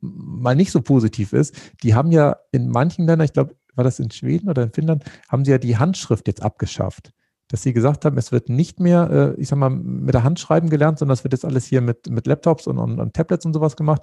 [0.00, 1.52] mal nicht so positiv ist.
[1.82, 5.02] Die haben ja in manchen Ländern, ich glaube, war das in Schweden oder in Finnland,
[5.28, 7.12] haben sie ja die Handschrift jetzt abgeschafft
[7.52, 10.40] dass sie gesagt haben, es wird nicht mehr, äh, ich sag mal, mit der Hand
[10.40, 13.44] schreiben gelernt, sondern es wird jetzt alles hier mit, mit Laptops und, und, und Tablets
[13.44, 14.00] und sowas gemacht.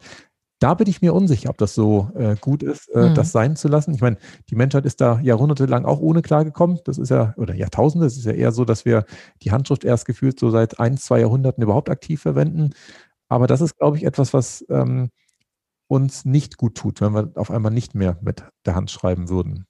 [0.59, 3.15] Da bin ich mir unsicher, ob das so äh, gut ist, äh, mhm.
[3.15, 3.95] das sein zu lassen.
[3.95, 4.17] Ich meine,
[4.51, 6.79] die Menschheit ist da jahrhundertelang auch ohne klargekommen.
[6.85, 9.05] Das ist ja, oder Jahrtausende, es ist ja eher so, dass wir
[9.41, 12.69] die Handschrift erst gefühlt so seit ein, zwei Jahrhunderten überhaupt aktiv verwenden.
[13.29, 15.09] Aber das ist, glaube ich, etwas, was ähm,
[15.87, 19.65] uns nicht gut tut, wenn wir auf einmal nicht mehr mit der Hand schreiben würden.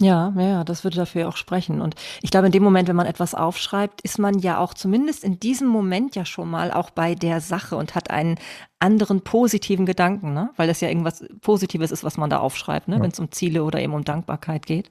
[0.00, 1.82] Ja, ja, das würde dafür auch sprechen.
[1.82, 5.22] Und ich glaube, in dem Moment, wenn man etwas aufschreibt, ist man ja auch zumindest
[5.22, 8.36] in diesem Moment ja schon mal auch bei der Sache und hat einen
[8.78, 10.50] anderen positiven Gedanken, ne?
[10.56, 12.96] weil das ja irgendwas Positives ist, was man da aufschreibt, ne?
[12.96, 13.02] Ja.
[13.02, 14.90] wenn es um Ziele oder eben um Dankbarkeit geht.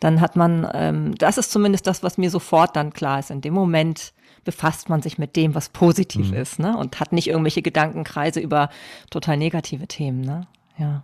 [0.00, 3.30] Dann hat man, ähm, das ist zumindest das, was mir sofort dann klar ist.
[3.30, 6.36] In dem Moment befasst man sich mit dem, was positiv mhm.
[6.36, 6.78] ist ne?
[6.78, 8.70] und hat nicht irgendwelche Gedankenkreise über
[9.10, 10.20] total negative Themen.
[10.20, 10.46] Ne?
[10.78, 11.02] Ja.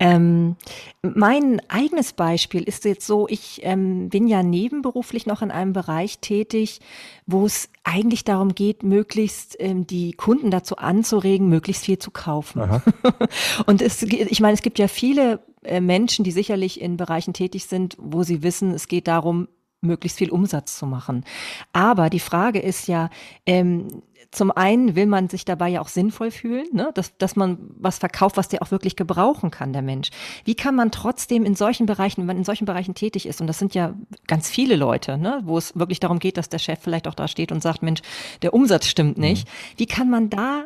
[0.00, 0.56] Ähm,
[1.02, 6.18] mein eigenes Beispiel ist jetzt so, ich ähm, bin ja nebenberuflich noch in einem Bereich
[6.18, 6.80] tätig,
[7.26, 12.62] wo es eigentlich darum geht, möglichst ähm, die Kunden dazu anzuregen, möglichst viel zu kaufen.
[13.66, 17.66] Und es, ich meine, es gibt ja viele äh, Menschen, die sicherlich in Bereichen tätig
[17.66, 19.48] sind, wo sie wissen, es geht darum,
[19.84, 21.24] möglichst viel Umsatz zu machen.
[21.72, 23.10] Aber die Frage ist ja,
[23.46, 24.02] ähm,
[24.34, 26.90] zum einen will man sich dabei ja auch sinnvoll fühlen, ne?
[26.94, 30.10] dass, dass man was verkauft, was der auch wirklich gebrauchen kann, der Mensch.
[30.44, 33.46] Wie kann man trotzdem in solchen Bereichen, wenn man in solchen Bereichen tätig ist, und
[33.46, 33.94] das sind ja
[34.26, 35.40] ganz viele Leute, ne?
[35.44, 38.02] wo es wirklich darum geht, dass der Chef vielleicht auch da steht und sagt, Mensch,
[38.42, 39.46] der Umsatz stimmt nicht.
[39.46, 39.78] Mhm.
[39.78, 40.64] Wie kann man da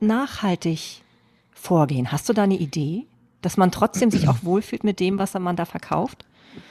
[0.00, 1.02] nachhaltig
[1.52, 2.12] vorgehen?
[2.12, 3.06] Hast du da eine Idee,
[3.42, 6.24] dass man trotzdem sich auch wohlfühlt mit dem, was man da verkauft?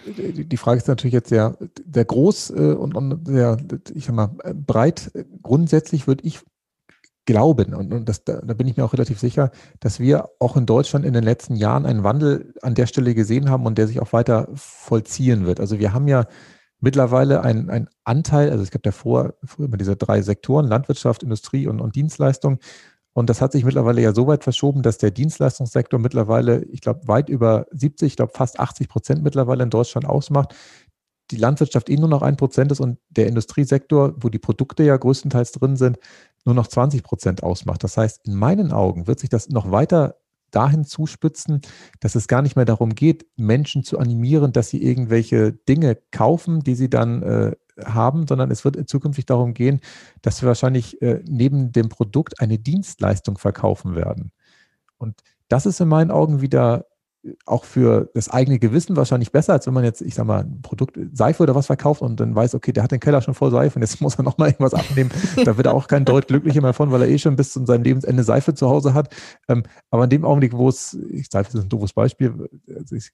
[0.05, 1.57] Die Frage ist natürlich jetzt sehr,
[1.91, 3.57] sehr groß äh, und, sehr,
[3.93, 5.11] ich sag mal, breit.
[5.41, 6.41] Grundsätzlich würde ich
[7.25, 11.05] glauben, und, das, da, bin ich mir auch relativ sicher, dass wir auch in Deutschland
[11.05, 14.13] in den letzten Jahren einen Wandel an der Stelle gesehen haben und der sich auch
[14.13, 15.59] weiter vollziehen wird.
[15.59, 16.25] Also wir haben ja
[16.79, 21.67] mittlerweile einen Anteil, also es gibt ja vor, früher immer diese drei Sektoren, Landwirtschaft, Industrie
[21.67, 22.59] und, und Dienstleistung.
[23.17, 27.07] Und das hat sich mittlerweile ja so weit verschoben, dass der Dienstleistungssektor mittlerweile, ich glaube,
[27.07, 30.53] weit über 70, ich glaube fast 80 Prozent mittlerweile in Deutschland ausmacht.
[31.31, 34.95] Die Landwirtschaft eh nur noch ein Prozent ist und der Industriesektor, wo die Produkte ja
[34.95, 35.97] größtenteils drin sind,
[36.45, 37.83] nur noch 20 Prozent ausmacht.
[37.83, 40.17] Das heißt, in meinen Augen wird sich das noch weiter
[40.51, 41.61] dahin zuspitzen,
[41.99, 46.59] dass es gar nicht mehr darum geht, Menschen zu animieren, dass sie irgendwelche Dinge kaufen,
[46.59, 49.79] die sie dann äh, haben, sondern es wird zukünftig darum gehen,
[50.21, 54.31] dass wir wahrscheinlich äh, neben dem Produkt eine Dienstleistung verkaufen werden.
[54.97, 56.85] Und das ist in meinen Augen wieder
[57.45, 60.61] auch für das eigene Gewissen wahrscheinlich besser, als wenn man jetzt, ich sag mal, ein
[60.61, 63.51] Produkt, Seife oder was verkauft und dann weiß, okay, der hat den Keller schon voll
[63.51, 65.11] Seife und jetzt muss er nochmal irgendwas abnehmen.
[65.43, 67.65] da wird er auch kein Deut glücklicher mehr von, weil er eh schon bis zu
[67.65, 69.13] seinem Lebensende Seife zu Hause hat.
[69.47, 72.49] Ähm, aber in dem Augenblick, wo es, ich Seife ist ein doofes Beispiel.
[72.75, 73.11] Also ich,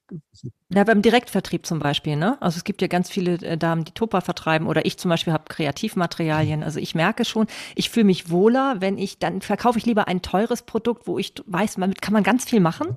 [0.70, 2.40] ja, beim Direktvertrieb zum Beispiel, ne?
[2.40, 5.32] Also es gibt ja ganz viele äh, Damen, die Tupper vertreiben oder ich zum Beispiel
[5.32, 6.62] habe Kreativmaterialien.
[6.62, 10.22] Also ich merke schon, ich fühle mich wohler, wenn ich, dann verkaufe ich lieber ein
[10.22, 12.96] teures Produkt, wo ich weiß, damit kann man ganz viel machen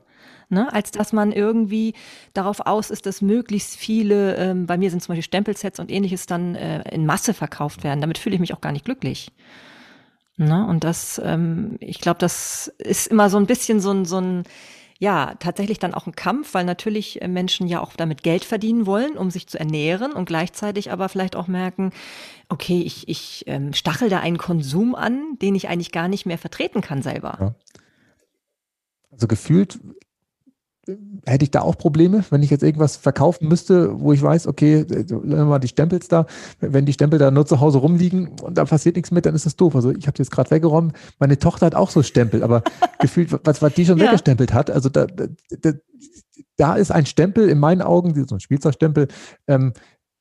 [0.49, 0.71] ne?
[0.73, 1.93] als dass man irgendwie
[2.33, 6.25] darauf aus ist, dass möglichst viele, ähm, bei mir sind zum Beispiel Stempelsets und ähnliches
[6.25, 8.01] dann äh, in Masse verkauft werden.
[8.01, 9.31] Damit fühle ich mich auch gar nicht glücklich.
[10.37, 10.65] Ne?
[10.67, 14.43] Und das, ähm, ich glaube, das ist immer so ein bisschen so ein, so ein
[14.99, 18.85] ja, tatsächlich dann auch ein Kampf, weil natürlich äh, Menschen ja auch damit Geld verdienen
[18.85, 21.91] wollen, um sich zu ernähren und gleichzeitig aber vielleicht auch merken,
[22.49, 26.39] okay, ich, ich ähm, stachel da einen Konsum an, den ich eigentlich gar nicht mehr
[26.39, 27.37] vertreten kann selber.
[27.39, 27.55] Ja.
[29.11, 29.79] Also gefühlt
[31.25, 34.85] hätte ich da auch Probleme, wenn ich jetzt irgendwas verkaufen müsste, wo ich weiß, okay,
[35.23, 36.25] mal die Stempels da,
[36.59, 39.45] wenn die Stempel da nur zu Hause rumliegen und da passiert nichts mit, dann ist
[39.45, 39.75] das doof.
[39.75, 40.93] Also ich habe die jetzt gerade weggeräumt.
[41.19, 42.63] Meine Tochter hat auch so Stempel, aber
[42.99, 44.05] gefühlt, was, was die schon ja.
[44.05, 45.71] weggestempelt hat, also da, da,
[46.57, 49.07] da ist ein Stempel in meinen Augen, so ein Spielzeugstempel,
[49.47, 49.73] ähm,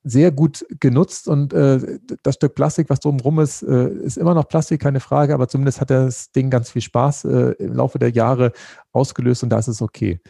[0.09, 4.47] sehr gut genutzt und äh, das Stück Plastik, was drumherum ist, äh, ist immer noch
[4.47, 8.11] Plastik, keine Frage, aber zumindest hat das Ding ganz viel Spaß äh, im Laufe der
[8.11, 8.53] Jahre
[8.93, 10.21] ausgelöst und da ist es okay.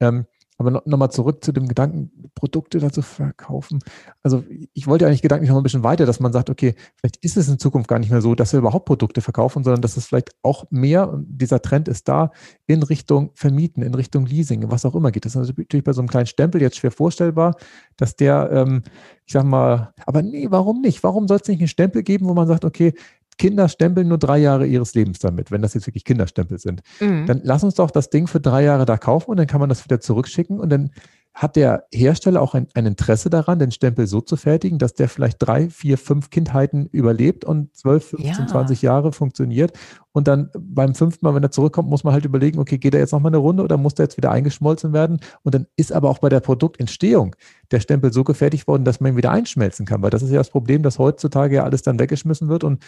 [0.00, 0.26] Ähm,
[0.58, 3.80] aber no, nochmal zurück zu dem Gedanken, Produkte dazu verkaufen.
[4.22, 7.36] Also ich wollte eigentlich gedanklich noch ein bisschen weiter, dass man sagt, okay, vielleicht ist
[7.36, 10.06] es in Zukunft gar nicht mehr so, dass wir überhaupt Produkte verkaufen, sondern dass es
[10.06, 12.30] vielleicht auch mehr, und dieser Trend ist da,
[12.66, 15.26] in Richtung Vermieten, in Richtung Leasing, was auch immer geht.
[15.26, 17.56] Das ist natürlich bei so einem kleinen Stempel jetzt schwer vorstellbar,
[17.96, 18.82] dass der, ähm,
[19.26, 21.02] ich sag mal, aber nee, warum nicht?
[21.02, 22.94] Warum soll es nicht einen Stempel geben, wo man sagt, okay,
[23.38, 26.82] Kinder stempeln nur drei Jahre ihres Lebens damit, wenn das jetzt wirklich Kinderstempel sind.
[27.00, 27.26] Mhm.
[27.26, 29.68] Dann lass uns doch das Ding für drei Jahre da kaufen und dann kann man
[29.68, 30.90] das wieder zurückschicken und dann
[31.36, 35.10] hat der Hersteller auch ein, ein, Interesse daran, den Stempel so zu fertigen, dass der
[35.10, 38.46] vielleicht drei, vier, fünf Kindheiten überlebt und zwölf, 15, ja.
[38.46, 39.78] 20 Jahre funktioniert.
[40.12, 43.00] Und dann beim fünften Mal, wenn er zurückkommt, muss man halt überlegen, okay, geht er
[43.00, 45.20] jetzt nochmal eine Runde oder muss der jetzt wieder eingeschmolzen werden?
[45.42, 47.36] Und dann ist aber auch bei der Produktentstehung
[47.70, 50.00] der Stempel so gefertigt worden, dass man ihn wieder einschmelzen kann.
[50.00, 52.82] Weil das ist ja das Problem, dass heutzutage ja alles dann weggeschmissen wird und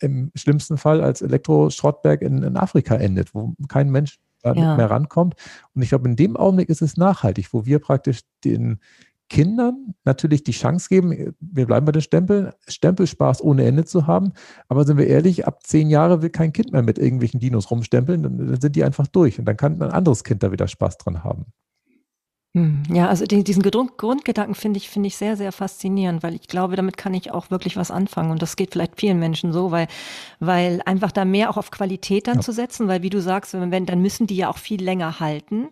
[0.00, 4.68] im schlimmsten Fall als Elektroschrottberg in, in Afrika endet, wo kein Mensch da ja.
[4.68, 5.34] nicht mehr rankommt.
[5.74, 8.80] Und ich glaube, in dem Augenblick ist es nachhaltig, wo wir praktisch den
[9.32, 14.32] Kindern natürlich die Chance geben, wir bleiben bei den Stempeln, Stempelspaß ohne Ende zu haben.
[14.68, 18.22] Aber sind wir ehrlich, ab zehn Jahre will kein Kind mehr mit irgendwelchen Dinos rumstempeln,
[18.22, 20.98] dann, dann sind die einfach durch und dann kann ein anderes Kind da wieder Spaß
[20.98, 21.46] dran haben.
[22.54, 26.34] Hm, ja, also die, diesen Grund, Grundgedanken finde ich, finde ich sehr, sehr faszinierend, weil
[26.34, 28.30] ich glaube, damit kann ich auch wirklich was anfangen.
[28.30, 29.88] Und das geht vielleicht vielen Menschen so, weil,
[30.38, 32.40] weil einfach da mehr auch auf Qualität dann ja.
[32.42, 35.70] zu setzen, weil wie du sagst, wenn, dann müssen die ja auch viel länger halten.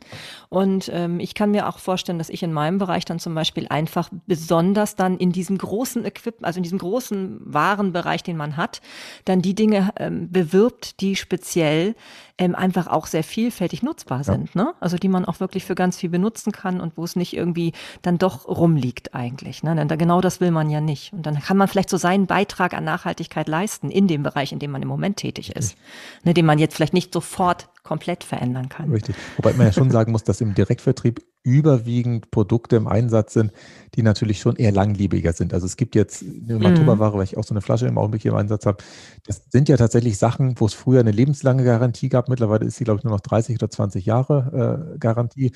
[0.49, 3.67] Und ähm, ich kann mir auch vorstellen, dass ich in meinem Bereich dann zum Beispiel
[3.69, 8.81] einfach besonders dann in diesem großen Equipment, also in diesem großen Warenbereich, den man hat,
[9.27, 11.95] dann die Dinge ähm, bewirbt, die speziell
[12.39, 14.55] ähm, einfach auch sehr vielfältig nutzbar sind.
[14.55, 14.65] Ja.
[14.65, 14.75] Ne?
[14.81, 17.73] Also die man auch wirklich für ganz viel benutzen kann und wo es nicht irgendwie
[18.03, 19.63] dann doch rumliegt eigentlich.
[19.63, 19.75] Ne?
[19.75, 21.15] Denn genau das will man ja nicht.
[21.15, 24.59] Und dann kann man vielleicht so seinen Beitrag an Nachhaltigkeit leisten in dem Bereich, in
[24.59, 25.77] dem man im Moment tätig ist.
[26.23, 28.91] Ne, den man jetzt vielleicht nicht sofort komplett verändern kann.
[28.91, 29.17] Richtig.
[29.37, 33.53] Wobei man ja schon sagen muss, dass im Direktvertrieb überwiegend Produkte im Einsatz sind,
[33.95, 35.55] die natürlich schon eher langlebiger sind.
[35.55, 38.33] Also es gibt jetzt eine Matuba-Ware, weil ich auch so eine Flasche im Augenblick hier
[38.33, 38.79] im Einsatz habe.
[39.27, 42.29] Das sind ja tatsächlich Sachen, wo es früher eine lebenslange Garantie gab.
[42.29, 45.53] Mittlerweile ist sie, glaube ich, nur noch 30 oder 20 Jahre äh, Garantie.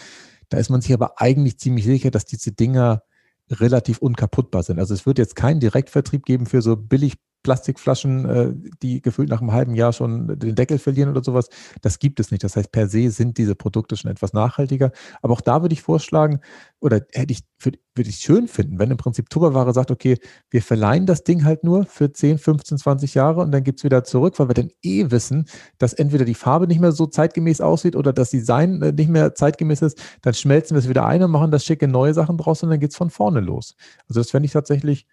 [0.54, 3.02] Da ist man sich aber eigentlich ziemlich sicher, dass diese Dinger
[3.50, 4.78] relativ unkaputtbar sind.
[4.78, 7.14] Also es wird jetzt keinen Direktvertrieb geben für so billig
[7.44, 8.52] Plastikflaschen, äh,
[8.82, 11.48] die gefühlt nach einem halben Jahr schon den Deckel verlieren oder sowas.
[11.82, 12.42] Das gibt es nicht.
[12.42, 14.90] Das heißt, per se sind diese Produkte schon etwas nachhaltiger.
[15.22, 16.40] Aber auch da würde ich vorschlagen,
[16.80, 20.18] oder hätte ich, würde ich schön finden, wenn im Prinzip Tupperware sagt, okay,
[20.50, 23.84] wir verleihen das Ding halt nur für 10, 15, 20 Jahre und dann gibt es
[23.84, 25.46] wieder zurück, weil wir dann eh wissen,
[25.78, 29.34] dass entweder die Farbe nicht mehr so zeitgemäß aussieht oder das Design äh, nicht mehr
[29.34, 32.62] zeitgemäß ist, dann schmelzen wir es wieder ein und machen das schicke neue Sachen draus
[32.62, 33.76] und dann geht es von vorne los.
[34.08, 35.06] Also das fände ich tatsächlich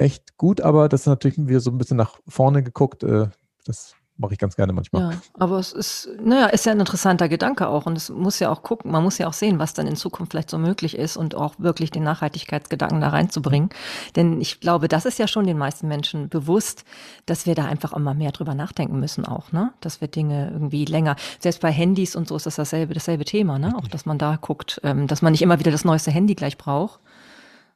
[0.00, 3.02] echt gut, aber das ist natürlich wieder so ein bisschen nach vorne geguckt.
[3.02, 3.28] Äh,
[3.64, 5.12] das mache ich ganz gerne manchmal.
[5.12, 7.86] Ja, aber es ist, naja, ist ja ein interessanter Gedanke auch.
[7.86, 10.32] Und es muss ja auch gucken, man muss ja auch sehen, was dann in Zukunft
[10.32, 13.70] vielleicht so möglich ist und auch wirklich den Nachhaltigkeitsgedanken da reinzubringen.
[14.16, 16.84] Denn ich glaube, das ist ja schon den meisten Menschen bewusst,
[17.24, 19.72] dass wir da einfach immer mehr drüber nachdenken müssen auch, ne?
[19.80, 23.58] Dass wir Dinge irgendwie länger, selbst bei Handys und so ist das dasselbe, dasselbe Thema,
[23.58, 23.74] ne?
[23.76, 26.58] Auch, dass man da guckt, ähm, dass man nicht immer wieder das neueste Handy gleich
[26.58, 27.00] braucht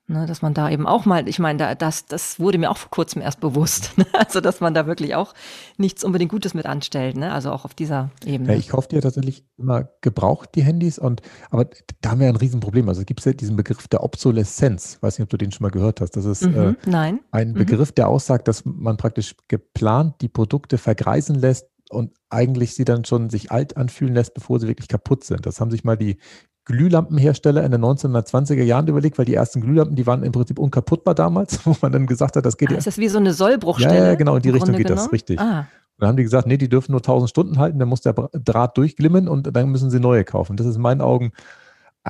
[0.06, 2.76] Ne, dass man da eben auch mal, ich meine, da, das, das wurde mir auch
[2.76, 3.92] vor kurzem erst bewusst.
[3.96, 4.06] Ne?
[4.12, 5.34] Also, dass man da wirklich auch
[5.76, 7.32] nichts unbedingt Gutes mit anstellt, ne?
[7.32, 8.52] also auch auf dieser Ebene.
[8.52, 11.68] Ja, ich kaufe dir tatsächlich immer gebraucht, die Handys, und aber
[12.00, 12.88] da haben wir ein Riesenproblem.
[12.88, 14.98] Also gibt es ja diesen Begriff der Obsoleszenz.
[15.00, 16.16] Weiß nicht, ob du den schon mal gehört hast.
[16.16, 17.20] Das ist mhm, äh, nein.
[17.30, 17.54] ein mhm.
[17.54, 23.04] Begriff, der aussagt, dass man praktisch geplant die Produkte vergreisen lässt und eigentlich sie dann
[23.04, 25.46] schon sich alt anfühlen lässt, bevor sie wirklich kaputt sind.
[25.46, 26.18] Das haben sich mal die
[26.64, 31.14] Glühlampenhersteller in den 1920er Jahren überlegt, weil die ersten Glühlampen, die waren im Prinzip unkaputtbar
[31.14, 32.78] damals, wo man dann gesagt hat, das geht ah, ja.
[32.78, 33.96] Ist das wie so eine Sollbruchstelle?
[33.96, 35.04] Ja, ja genau, in die Richtung geht genommen?
[35.04, 35.38] das, richtig.
[35.38, 35.60] Ah.
[35.60, 35.66] Und
[35.98, 38.76] dann haben die gesagt, nee, die dürfen nur 1000 Stunden halten, dann muss der Draht
[38.76, 40.56] durchglimmen und dann müssen sie neue kaufen.
[40.56, 41.32] Das ist in meinen Augen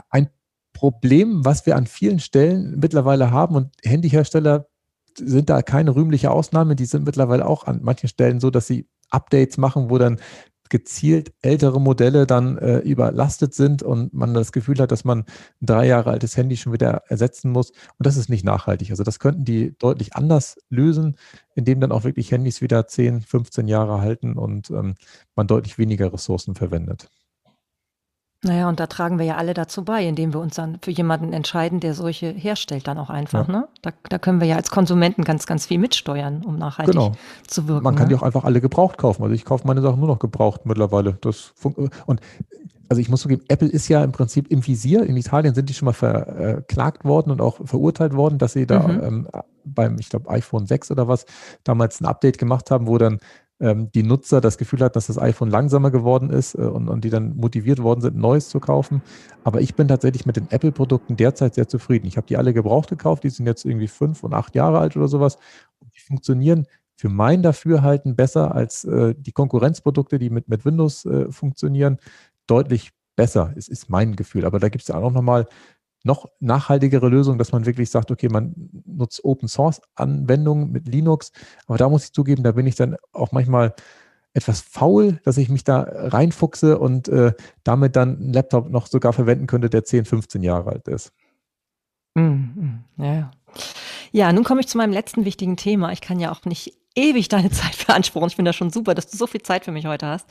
[0.08, 0.30] ein
[0.72, 4.66] Problem, was wir an vielen Stellen mittlerweile haben und Handyhersteller
[5.16, 6.76] sind da keine rühmliche Ausnahme.
[6.76, 10.18] Die sind mittlerweile auch an manchen Stellen so, dass sie Updates machen, wo dann
[10.70, 15.26] gezielt ältere Modelle dann äh, überlastet sind und man das Gefühl hat, dass man ein
[15.66, 17.70] drei Jahre altes Handy schon wieder ersetzen muss.
[17.70, 18.90] Und das ist nicht nachhaltig.
[18.90, 21.16] Also das könnten die deutlich anders lösen,
[21.54, 24.94] indem dann auch wirklich Handys wieder 10, 15 Jahre halten und ähm,
[25.36, 27.10] man deutlich weniger Ressourcen verwendet.
[28.44, 31.32] Naja, und da tragen wir ja alle dazu bei, indem wir uns dann für jemanden
[31.32, 33.48] entscheiden, der solche herstellt, dann auch einfach.
[33.48, 33.54] Ja.
[33.54, 33.68] Ne?
[33.82, 37.12] Da, da, können wir ja als Konsumenten ganz, ganz viel mitsteuern, um nachhaltig genau.
[37.46, 37.82] zu wirken.
[37.82, 38.10] Man kann ne?
[38.10, 39.22] die auch einfach alle gebraucht kaufen.
[39.22, 41.16] Also ich kaufe meine Sachen nur noch gebraucht mittlerweile.
[41.20, 41.54] Das
[42.06, 42.20] und
[42.88, 45.04] also ich muss zugeben, Apple ist ja im Prinzip im Visier.
[45.04, 48.86] In Italien sind die schon mal verklagt worden und auch verurteilt worden, dass sie da
[48.86, 49.02] mhm.
[49.02, 49.28] ähm,
[49.64, 51.24] beim, ich glaube, iPhone 6 oder was
[51.64, 53.20] damals ein Update gemacht haben, wo dann
[53.60, 57.10] die Nutzer das Gefühl hatten, dass das iPhone langsamer geworden ist äh, und, und die
[57.10, 59.02] dann motiviert worden sind, Neues zu kaufen.
[59.44, 62.06] Aber ich bin tatsächlich mit den Apple-Produkten derzeit sehr zufrieden.
[62.06, 64.96] Ich habe die alle gebraucht gekauft, die sind jetzt irgendwie fünf und acht Jahre alt
[64.96, 65.38] oder sowas.
[65.78, 71.04] Und die funktionieren für mein Dafürhalten besser als äh, die Konkurrenzprodukte, die mit, mit Windows
[71.04, 71.98] äh, funktionieren,
[72.46, 73.52] deutlich besser.
[73.56, 74.44] Es ist mein Gefühl.
[74.46, 75.46] Aber da gibt es ja auch nochmal
[76.04, 78.54] noch nachhaltigere Lösung, dass man wirklich sagt, okay, man
[78.96, 81.32] nutzt Open Source Anwendungen mit Linux.
[81.66, 83.74] Aber da muss ich zugeben, da bin ich dann auch manchmal
[84.34, 89.12] etwas faul, dass ich mich da reinfuchse und äh, damit dann einen Laptop noch sogar
[89.12, 91.12] verwenden könnte, der 10, 15 Jahre alt ist.
[92.14, 93.30] Mm, ja.
[94.12, 95.92] ja, nun komme ich zu meinem letzten wichtigen Thema.
[95.92, 98.28] Ich kann ja auch nicht ewig deine Zeit beanspruchen.
[98.28, 100.28] Ich finde das schon super, dass du so viel Zeit für mich heute hast.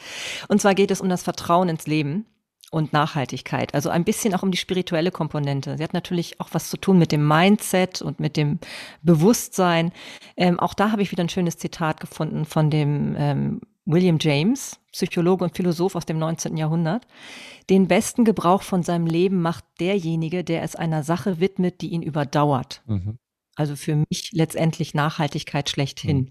[0.50, 2.26] Und zwar geht es um das Vertrauen ins Leben
[2.74, 3.74] und Nachhaltigkeit.
[3.74, 5.78] Also ein bisschen auch um die spirituelle Komponente.
[5.78, 8.60] Sie hat natürlich auch was zu tun mit dem Mindset und mit dem
[9.04, 9.92] Bewusstsein.
[10.36, 14.80] Ähm, auch da habe ich wieder ein schönes Zitat gefunden von dem ähm, William James,
[14.92, 16.58] Psychologe und Philosoph aus dem 19.
[16.58, 17.06] Jahrhundert.
[17.70, 22.02] Den besten Gebrauch von seinem Leben macht derjenige, der es einer Sache widmet, die ihn
[22.02, 22.82] überdauert.
[22.88, 23.18] Mhm.
[23.56, 26.18] Also für mich letztendlich Nachhaltigkeit schlechthin.
[26.18, 26.30] Mhm.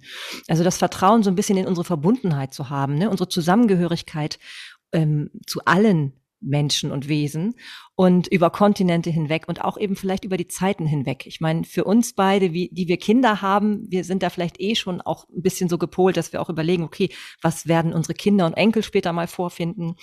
[0.48, 3.11] Also das Vertrauen so ein bisschen in unsere Verbundenheit zu haben, ne?
[3.11, 4.38] unsere Zusammengehörigkeit
[4.92, 7.55] ähm, zu allen Menschen und Wesen
[7.94, 11.26] und über Kontinente hinweg und auch eben vielleicht über die Zeiten hinweg.
[11.26, 14.74] Ich meine, für uns beide, wie, die wir Kinder haben, wir sind da vielleicht eh
[14.74, 18.46] schon auch ein bisschen so gepolt, dass wir auch überlegen, okay, was werden unsere Kinder
[18.46, 19.94] und Enkel später mal vorfinden?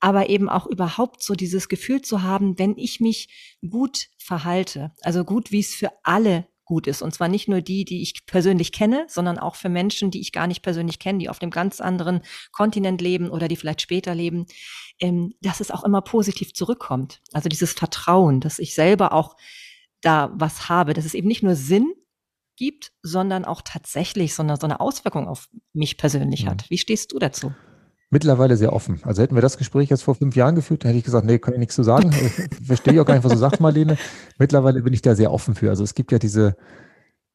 [0.00, 5.24] Aber eben auch überhaupt so dieses Gefühl zu haben, wenn ich mich gut verhalte, also
[5.24, 7.02] gut, wie es für alle gut ist.
[7.02, 10.32] Und zwar nicht nur die, die ich persönlich kenne, sondern auch für Menschen, die ich
[10.32, 12.22] gar nicht persönlich kenne, die auf dem ganz anderen
[12.52, 14.46] Kontinent leben oder die vielleicht später leben,
[15.00, 17.20] ähm, dass es auch immer positiv zurückkommt.
[17.32, 19.36] Also dieses Vertrauen, dass ich selber auch
[20.00, 21.92] da was habe, dass es eben nicht nur Sinn
[22.56, 26.50] gibt, sondern auch tatsächlich so eine, so eine Auswirkung auf mich persönlich mhm.
[26.50, 26.70] hat.
[26.70, 27.52] Wie stehst du dazu?
[28.12, 29.00] Mittlerweile sehr offen.
[29.04, 31.54] Also hätten wir das Gespräch jetzt vor fünf Jahren geführt, hätte ich gesagt, nee, kann
[31.54, 32.10] ich nichts zu sagen.
[32.60, 33.96] Ich verstehe auch gar nicht, was du sagst, Marlene.
[34.38, 35.70] Mittlerweile bin ich da sehr offen für.
[35.70, 36.54] Also es gibt ja diese,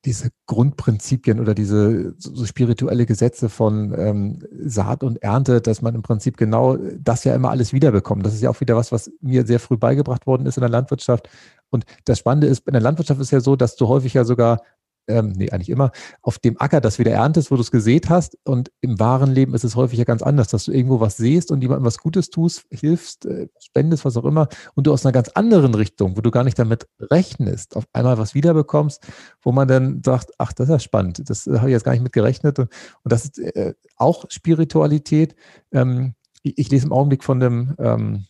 [0.05, 6.03] diese Grundprinzipien oder diese so spirituelle Gesetze von ähm, Saat und Ernte, dass man im
[6.03, 8.23] Prinzip genau das ja immer alles wiederbekommt.
[8.23, 10.69] Das ist ja auch wieder was, was mir sehr früh beigebracht worden ist in der
[10.69, 11.27] Landwirtschaft.
[11.71, 14.61] Und das Spannende ist, in der Landwirtschaft ist ja so, dass du häufig ja sogar
[15.07, 15.91] ähm, nee, eigentlich immer,
[16.21, 18.37] auf dem Acker das wieder erntest, wo du es gesät hast.
[18.43, 21.51] Und im wahren Leben ist es häufig ja ganz anders, dass du irgendwo was siehst
[21.51, 25.13] und jemandem was Gutes tust, hilfst, äh, spendest, was auch immer, und du aus einer
[25.13, 29.05] ganz anderen Richtung, wo du gar nicht damit rechnest, auf einmal was wiederbekommst,
[29.41, 31.93] wo man dann sagt, ach, das ist ja spannend, das äh, habe ich jetzt gar
[31.93, 32.59] nicht mit gerechnet.
[32.59, 32.69] Und,
[33.03, 35.35] und das ist äh, auch Spiritualität.
[35.71, 38.25] Ähm, ich, ich, lese im Augenblick von dem, ähm,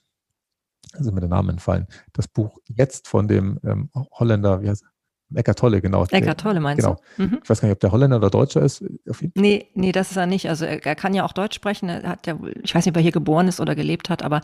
[0.94, 4.97] also mir der Name entfallen, das Buch jetzt von dem ähm, Holländer, wie heißt er?
[5.36, 6.06] Eckart Tolle, genau.
[6.10, 6.98] Eckart Tolle meinst genau.
[7.18, 7.24] du?
[7.24, 7.40] Mhm.
[7.44, 8.84] Ich weiß gar nicht, ob der Holländer oder Deutscher ist.
[9.36, 10.48] Nee, nee, das ist er nicht.
[10.50, 11.90] Also er, er, kann ja auch Deutsch sprechen.
[11.90, 14.42] Er hat ja, ich weiß nicht, ob er hier geboren ist oder gelebt hat, aber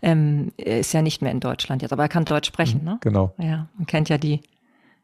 [0.00, 1.92] ähm, er ist ja nicht mehr in Deutschland jetzt.
[1.92, 2.98] Aber er kann Deutsch sprechen, mhm, ne?
[3.00, 3.34] Genau.
[3.38, 4.40] Ja, man kennt ja die,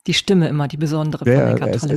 [0.06, 1.94] die Stimme immer, die besondere der, von Eckart Tolle.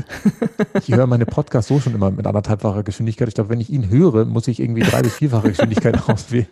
[0.74, 3.30] Ist, ich höre meine Podcasts so schon immer mit anderthalbfacher Geschwindigkeit.
[3.30, 6.48] Ich glaube, wenn ich ihn höre, muss ich irgendwie drei bis vierfache Geschwindigkeit auswählen.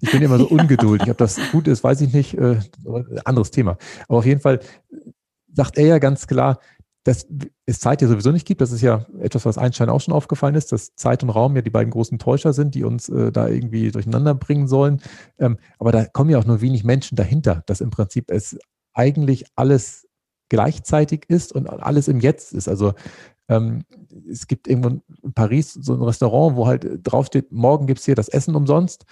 [0.00, 1.10] Ich bin immer so ungeduldig.
[1.10, 2.38] Ob das gut ist, weiß ich nicht.
[2.38, 2.60] Äh,
[3.24, 3.76] anderes Thema.
[4.06, 4.60] Aber auf jeden Fall
[5.58, 6.60] sagt er ja ganz klar,
[7.02, 7.26] dass
[7.66, 8.60] es Zeit ja sowieso nicht gibt.
[8.60, 11.62] Das ist ja etwas, was Einstein auch schon aufgefallen ist, dass Zeit und Raum ja
[11.62, 15.02] die beiden großen Täuscher sind, die uns äh, da irgendwie durcheinander bringen sollen.
[15.40, 18.56] Ähm, aber da kommen ja auch nur wenig Menschen dahinter, dass im Prinzip es
[18.92, 20.06] eigentlich alles
[20.48, 22.68] gleichzeitig ist und alles im Jetzt ist.
[22.68, 22.94] Also
[23.48, 23.84] ähm,
[24.30, 28.14] es gibt irgendwo in Paris so ein Restaurant, wo halt draufsteht, morgen gibt es hier
[28.14, 29.06] das Essen umsonst.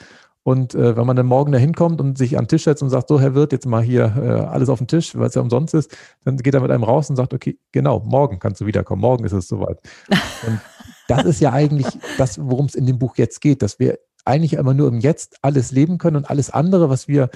[0.46, 2.88] Und äh, wenn man dann morgen da hinkommt und sich an den Tisch setzt und
[2.88, 5.42] sagt, so Herr Wirt, jetzt mal hier äh, alles auf den Tisch, weil es ja
[5.42, 5.90] umsonst ist,
[6.24, 9.24] dann geht er mit einem raus und sagt, okay, genau, morgen kannst du wiederkommen, morgen
[9.24, 9.80] ist es soweit.
[10.46, 10.60] Und
[11.08, 14.52] das ist ja eigentlich das, worum es in dem Buch jetzt geht, dass wir eigentlich
[14.52, 17.28] immer nur im Jetzt alles leben können und alles andere, was wir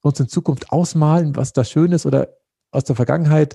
[0.00, 2.30] uns in Zukunft ausmalen, was da schön ist oder
[2.72, 3.54] aus der Vergangenheit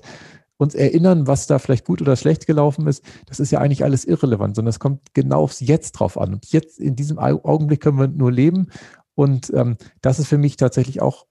[0.56, 4.04] uns erinnern, was da vielleicht gut oder schlecht gelaufen ist, das ist ja eigentlich alles
[4.04, 6.34] irrelevant, sondern es kommt genau aufs Jetzt drauf an.
[6.34, 8.68] Und jetzt in diesem Augenblick können wir nur leben
[9.14, 11.26] und ähm, das ist für mich tatsächlich auch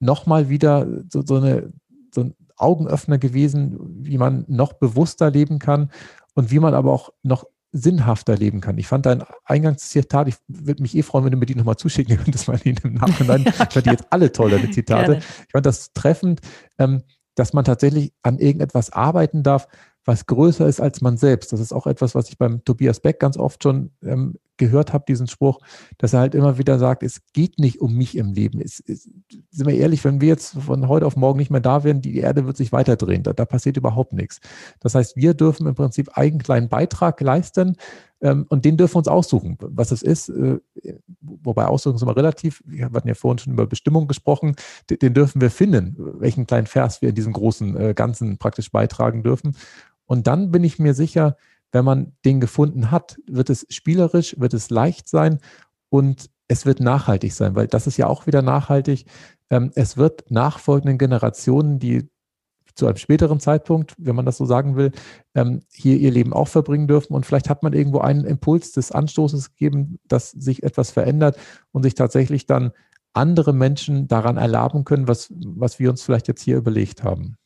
[0.00, 1.72] nochmal wieder so, so, eine,
[2.12, 5.90] so ein Augenöffner gewesen, wie man noch bewusster leben kann
[6.34, 8.78] und wie man aber auch noch sinnhafter leben kann.
[8.78, 12.16] Ich fand dein Eingangszitat, ich würde mich eh freuen, wenn du mir die nochmal zuschicken
[12.16, 13.42] könntest, mal im Nachhinein.
[13.44, 15.12] ja, ich fand die jetzt alle toll, deine Zitate.
[15.12, 15.24] Gerne.
[15.46, 16.40] Ich fand das treffend,
[16.78, 17.02] ähm,
[17.36, 19.68] dass man tatsächlich an irgendetwas arbeiten darf,
[20.04, 21.52] was größer ist als man selbst.
[21.52, 25.04] Das ist auch etwas, was ich beim Tobias Beck ganz oft schon ähm, gehört habe,
[25.08, 25.58] diesen Spruch,
[25.98, 28.60] dass er halt immer wieder sagt, es geht nicht um mich im Leben.
[28.60, 29.10] Es, es,
[29.50, 32.18] sind wir ehrlich, wenn wir jetzt von heute auf morgen nicht mehr da wären, die
[32.18, 33.24] Erde wird sich weiterdrehen.
[33.24, 34.40] Da, da passiert überhaupt nichts.
[34.78, 37.76] Das heißt, wir dürfen im Prinzip einen kleinen Beitrag leisten
[38.20, 40.28] ähm, und den dürfen wir uns aussuchen, was es ist.
[40.28, 40.60] Äh,
[41.20, 42.62] wobei Aussuchen ist immer relativ.
[42.66, 44.54] Wir hatten ja vorhin schon über Bestimmung gesprochen.
[44.88, 48.70] Den, den dürfen wir finden, welchen kleinen Vers wir in diesem großen äh, Ganzen praktisch
[48.70, 49.56] beitragen dürfen.
[50.06, 51.36] Und dann bin ich mir sicher,
[51.72, 55.38] wenn man den gefunden hat, wird es spielerisch, wird es leicht sein
[55.88, 59.06] und es wird nachhaltig sein, weil das ist ja auch wieder nachhaltig.
[59.50, 62.08] Ähm, es wird nachfolgenden Generationen, die
[62.74, 64.92] zu einem späteren Zeitpunkt, wenn man das so sagen will,
[65.34, 67.14] ähm, hier ihr Leben auch verbringen dürfen.
[67.14, 71.36] Und vielleicht hat man irgendwo einen Impuls des Anstoßes gegeben, dass sich etwas verändert
[71.72, 72.72] und sich tatsächlich dann
[73.12, 77.36] andere Menschen daran erlaben können, was, was wir uns vielleicht jetzt hier überlegt haben.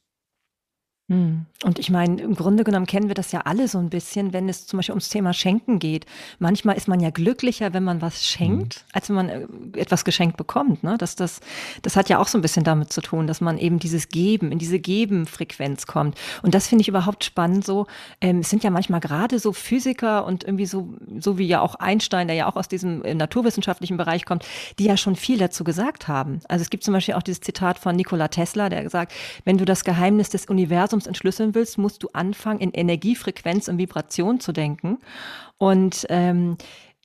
[1.11, 1.45] Hm.
[1.65, 4.49] Und ich meine, im Grunde genommen kennen wir das ja alle so ein bisschen, wenn
[4.49, 6.07] es zum Beispiel ums Thema Schenken geht.
[6.39, 8.91] Manchmal ist man ja glücklicher, wenn man was schenkt, mhm.
[8.93, 10.83] als wenn man äh, etwas geschenkt bekommt.
[10.83, 10.97] Ne?
[10.97, 11.41] Das, das,
[11.83, 14.51] das hat ja auch so ein bisschen damit zu tun, dass man eben dieses Geben,
[14.51, 16.19] in diese Geben-Frequenz kommt.
[16.43, 17.87] Und das finde ich überhaupt spannend so.
[18.23, 21.75] Ähm, es sind ja manchmal gerade so Physiker und irgendwie so, so wie ja auch
[21.75, 24.47] Einstein, der ja auch aus diesem äh, naturwissenschaftlichen Bereich kommt,
[24.79, 26.41] die ja schon viel dazu gesagt haben.
[26.49, 29.13] Also es gibt zum Beispiel auch dieses Zitat von Nikola Tesla, der gesagt,
[29.45, 33.79] wenn du das Geheimnis des Universums Universums entschlüsseln willst, musst du anfangen, in Energiefrequenz und
[33.79, 34.99] Vibration zu denken.
[35.59, 36.57] Und ähm,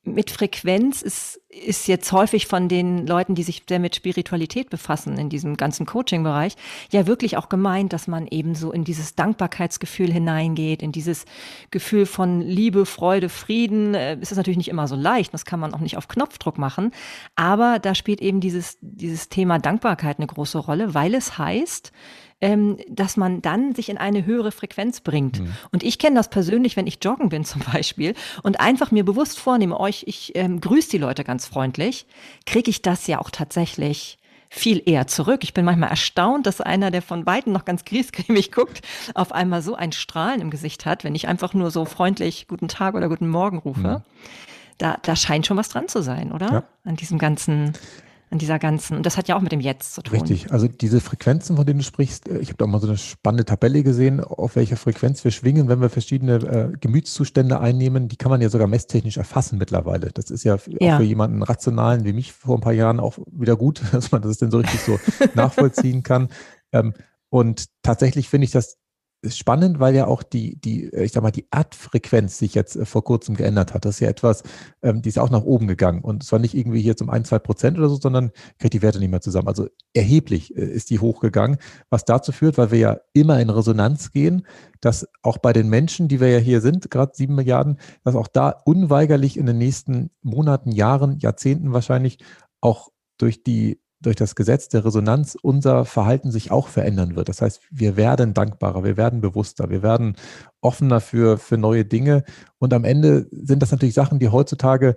[0.06, 5.18] mit Frequenz ist, ist jetzt häufig von den Leuten, die sich sehr mit Spiritualität befassen,
[5.18, 6.56] in diesem ganzen Coaching-Bereich,
[6.92, 11.26] ja wirklich auch gemeint, dass man eben so in dieses Dankbarkeitsgefühl hineingeht, in dieses
[11.70, 13.94] Gefühl von Liebe, Freude, Frieden.
[13.94, 16.58] Äh, es ist natürlich nicht immer so leicht, das kann man auch nicht auf Knopfdruck
[16.58, 16.92] machen,
[17.36, 21.92] aber da spielt eben dieses, dieses Thema Dankbarkeit eine große Rolle, weil es heißt,
[22.42, 25.40] ähm, dass man dann sich in eine höhere Frequenz bringt.
[25.40, 25.54] Mhm.
[25.72, 28.14] Und ich kenne das persönlich, wenn ich joggen bin zum Beispiel
[28.44, 32.06] und einfach mir bewusst vornehme, euch, ich ähm, grüße die Leute ganz freundlich,
[32.46, 34.18] kriege ich das ja auch tatsächlich
[34.50, 35.44] viel eher zurück.
[35.44, 38.82] Ich bin manchmal erstaunt, dass einer, der von Weitem noch ganz griesgrämig guckt,
[39.14, 42.68] auf einmal so ein Strahlen im Gesicht hat, wenn ich einfach nur so freundlich Guten
[42.68, 43.80] Tag oder Guten Morgen rufe.
[44.00, 44.02] Mhm.
[44.80, 46.52] Da, da scheint schon was dran zu sein, oder?
[46.52, 46.64] Ja.
[46.86, 47.74] An diesem ganzen
[48.32, 50.20] an dieser ganzen, und das hat ja auch mit dem Jetzt zu tun.
[50.20, 52.98] Richtig, also diese Frequenzen, von denen du sprichst, äh, ich habe da mal so eine
[52.98, 58.18] spannende Tabelle gesehen, auf welcher Frequenz wir schwingen, wenn wir verschiedene äh, Gemütszustände einnehmen, die
[58.18, 60.12] kann man ja sogar messtechnisch erfassen mittlerweile.
[60.14, 63.18] Das ist ja, ja, auch für jemanden Rationalen wie mich vor ein paar Jahren auch
[63.32, 65.00] wieder gut, dass man das denn so richtig so
[65.34, 66.30] nachvollziehen kann.
[66.72, 66.94] Ähm,
[67.30, 68.78] und tatsächlich finde ich das
[69.22, 72.76] ist spannend, weil ja auch die, die, äh, ich sag mal, die Erdfrequenz sich jetzt
[72.76, 73.86] äh, vor kurzem geändert hat.
[73.86, 74.44] Das ist ja etwas,
[74.82, 76.02] ähm, die ist auch nach oben gegangen.
[76.02, 79.00] Und zwar nicht irgendwie hier zum ein, zwei Prozent oder so, sondern kriegt die Werte
[79.00, 79.48] nicht mehr zusammen.
[79.48, 81.58] Also erheblich äh, ist die hochgegangen,
[81.90, 84.48] was dazu führt, weil wir ja immer in Resonanz gehen,
[84.80, 88.28] dass auch bei den Menschen, die wir ja hier sind, gerade sieben Milliarden, dass auch
[88.28, 92.20] da unweigerlich in den nächsten Monaten, Jahren, Jahrzehnten wahrscheinlich
[92.62, 97.30] auch durch die durch das Gesetz der Resonanz unser Verhalten sich auch verändern wird.
[97.30, 100.16] Das heißt, wir werden dankbarer, wir werden bewusster, wir werden
[100.62, 102.24] offener für, für neue Dinge.
[102.60, 104.96] Und am Ende sind das natürlich Sachen, die heutzutage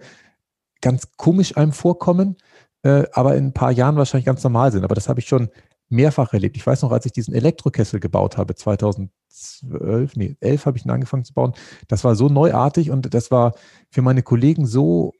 [0.80, 2.36] ganz komisch einem vorkommen,
[2.82, 4.84] äh, aber in ein paar Jahren wahrscheinlich ganz normal sind.
[4.84, 5.48] Aber das habe ich schon
[5.88, 6.56] mehrfach erlebt.
[6.56, 10.90] Ich weiß noch, als ich diesen Elektrokessel gebaut habe, 2012, nee, 11 habe ich ihn
[10.90, 11.52] angefangen zu bauen.
[11.88, 13.54] Das war so neuartig und das war
[13.90, 15.12] für meine Kollegen so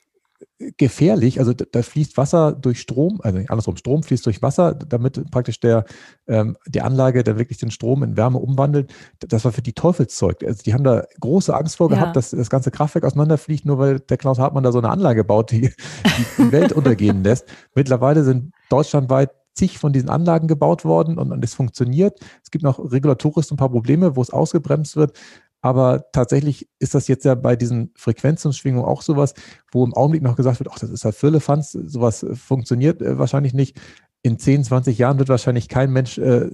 [0.59, 1.39] gefährlich.
[1.39, 5.61] Also da, da, fließt Wasser durch Strom, also andersrum, Strom fließt durch Wasser, damit praktisch
[5.61, 5.85] der,
[6.27, 8.93] ähm, die Anlage dann wirklich den Strom in Wärme umwandelt.
[9.21, 10.43] Das war für die Teufelszeug.
[10.45, 12.13] Also die haben da große Angst vor gehabt, ja.
[12.13, 15.51] dass das ganze Kraftwerk auseinanderfliegt, nur weil der Klaus Hartmann da so eine Anlage baut,
[15.51, 17.47] die die, die Welt untergehen lässt.
[17.75, 22.19] Mittlerweile sind deutschlandweit zig von diesen Anlagen gebaut worden und, und es funktioniert.
[22.43, 25.19] Es gibt noch regulatorisch ein paar Probleme, wo es ausgebremst wird.
[25.63, 29.33] Aber tatsächlich ist das jetzt ja bei diesen Frequenzen und Schwingungen auch sowas,
[29.71, 33.19] wo im Augenblick noch gesagt wird, ach, das ist halt Firlefanz, sowas äh, funktioniert äh,
[33.19, 33.81] wahrscheinlich nicht.
[34.25, 36.49] In 10, 20 Jahren wird wahrscheinlich kein Mensch äh,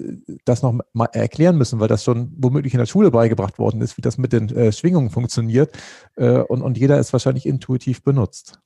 [0.45, 3.97] das noch mal erklären müssen, weil das schon womöglich in der Schule beigebracht worden ist,
[3.97, 5.77] wie das mit den äh, Schwingungen funktioniert.
[6.17, 8.61] Äh, und, und jeder es wahrscheinlich intuitiv benutzt.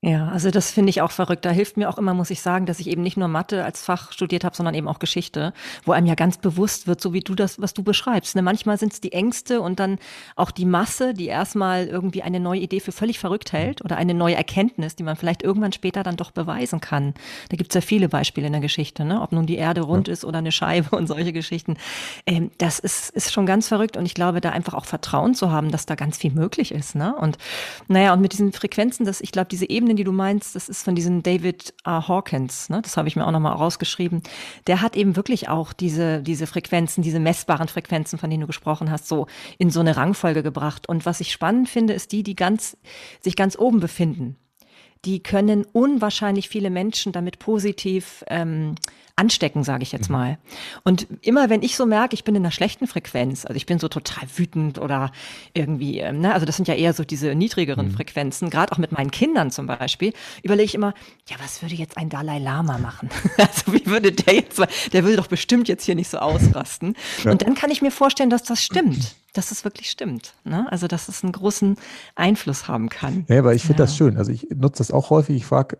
[0.00, 1.44] Ja, also das finde ich auch verrückt.
[1.44, 3.82] Da hilft mir auch immer, muss ich sagen, dass ich eben nicht nur Mathe als
[3.82, 5.52] Fach studiert habe, sondern eben auch Geschichte,
[5.84, 8.36] wo einem ja ganz bewusst wird, so wie du das, was du beschreibst.
[8.36, 8.42] Ne?
[8.42, 9.98] Manchmal sind es die Ängste und dann
[10.36, 14.14] auch die Masse, die erstmal irgendwie eine neue Idee für völlig verrückt hält oder eine
[14.14, 17.12] neue Erkenntnis, die man vielleicht irgendwann später dann doch beweisen kann.
[17.48, 19.20] Da gibt es ja viele Beispiele in der Geschichte, ne?
[19.20, 20.12] ob nun die Erde rund ja.
[20.12, 21.76] ist oder eine Scheibe und solche Geschichten.
[22.24, 25.50] Ähm, das ist, ist schon ganz verrückt und ich glaube, da einfach auch Vertrauen zu
[25.50, 26.94] haben, dass da ganz viel möglich ist.
[26.94, 27.16] Ne?
[27.16, 27.36] Und
[27.88, 30.68] naja, und mit diesen Frequenzen, dass ich glaube, diese Ebene Ebenen, die du meinst, das
[30.68, 32.08] ist von diesem David R.
[32.08, 32.82] Hawkins, ne?
[32.82, 34.22] das habe ich mir auch nochmal rausgeschrieben.
[34.66, 38.90] Der hat eben wirklich auch diese, diese Frequenzen, diese messbaren Frequenzen, von denen du gesprochen
[38.90, 39.26] hast, so
[39.56, 40.90] in so eine Rangfolge gebracht.
[40.90, 42.76] Und was ich spannend finde, ist die, die ganz,
[43.22, 44.36] sich ganz oben befinden
[45.04, 48.74] die können unwahrscheinlich viele Menschen damit positiv ähm,
[49.18, 50.16] anstecken, sage ich jetzt mhm.
[50.16, 50.38] mal.
[50.84, 53.78] Und immer wenn ich so merke, ich bin in einer schlechten Frequenz, also ich bin
[53.78, 55.10] so total wütend oder
[55.54, 57.92] irgendwie, ähm, ne, also das sind ja eher so diese niedrigeren mhm.
[57.92, 60.12] Frequenzen, gerade auch mit meinen Kindern zum Beispiel,
[60.42, 60.94] überlege ich immer,
[61.28, 63.10] ja, was würde jetzt ein Dalai Lama machen?
[63.36, 64.60] also wie würde der jetzt,
[64.92, 66.94] der würde doch bestimmt jetzt hier nicht so ausrasten.
[67.24, 67.32] Ja.
[67.32, 70.34] Und dann kann ich mir vorstellen, dass das stimmt dass es wirklich stimmt.
[70.44, 70.66] Ne?
[70.70, 71.76] Also, dass es einen großen
[72.16, 73.24] Einfluss haben kann.
[73.28, 73.86] Ja, aber ich finde ja.
[73.86, 74.16] das schön.
[74.16, 75.36] Also, ich nutze das auch häufig.
[75.36, 75.78] Ich frage,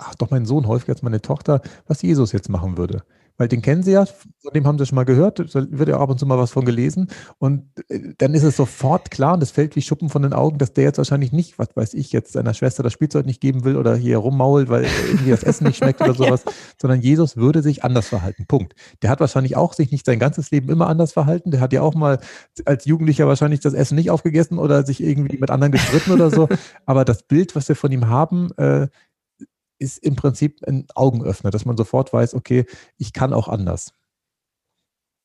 [0.00, 3.02] ach, doch mein Sohn häufig als meine Tochter, was Jesus jetzt machen würde
[3.40, 5.98] weil den kennen sie ja, von dem haben sie schon mal gehört, da wird ja
[5.98, 7.08] ab und zu mal was von gelesen.
[7.38, 10.58] Und äh, dann ist es sofort klar und es fällt wie Schuppen von den Augen,
[10.58, 13.64] dass der jetzt wahrscheinlich nicht, was weiß ich, jetzt seiner Schwester das Spielzeug nicht geben
[13.64, 16.52] will oder hier rummault, weil irgendwie das Essen nicht schmeckt oder sowas, ja.
[16.78, 18.44] sondern Jesus würde sich anders verhalten.
[18.46, 18.74] Punkt.
[19.00, 21.50] Der hat wahrscheinlich auch sich nicht sein ganzes Leben immer anders verhalten.
[21.50, 22.20] Der hat ja auch mal
[22.66, 26.46] als Jugendlicher wahrscheinlich das Essen nicht aufgegessen oder sich irgendwie mit anderen gestritten oder so.
[26.84, 28.88] Aber das Bild, was wir von ihm haben, äh,
[29.80, 32.66] ist im Prinzip ein Augenöffner, dass man sofort weiß, okay,
[32.98, 33.92] ich kann auch anders.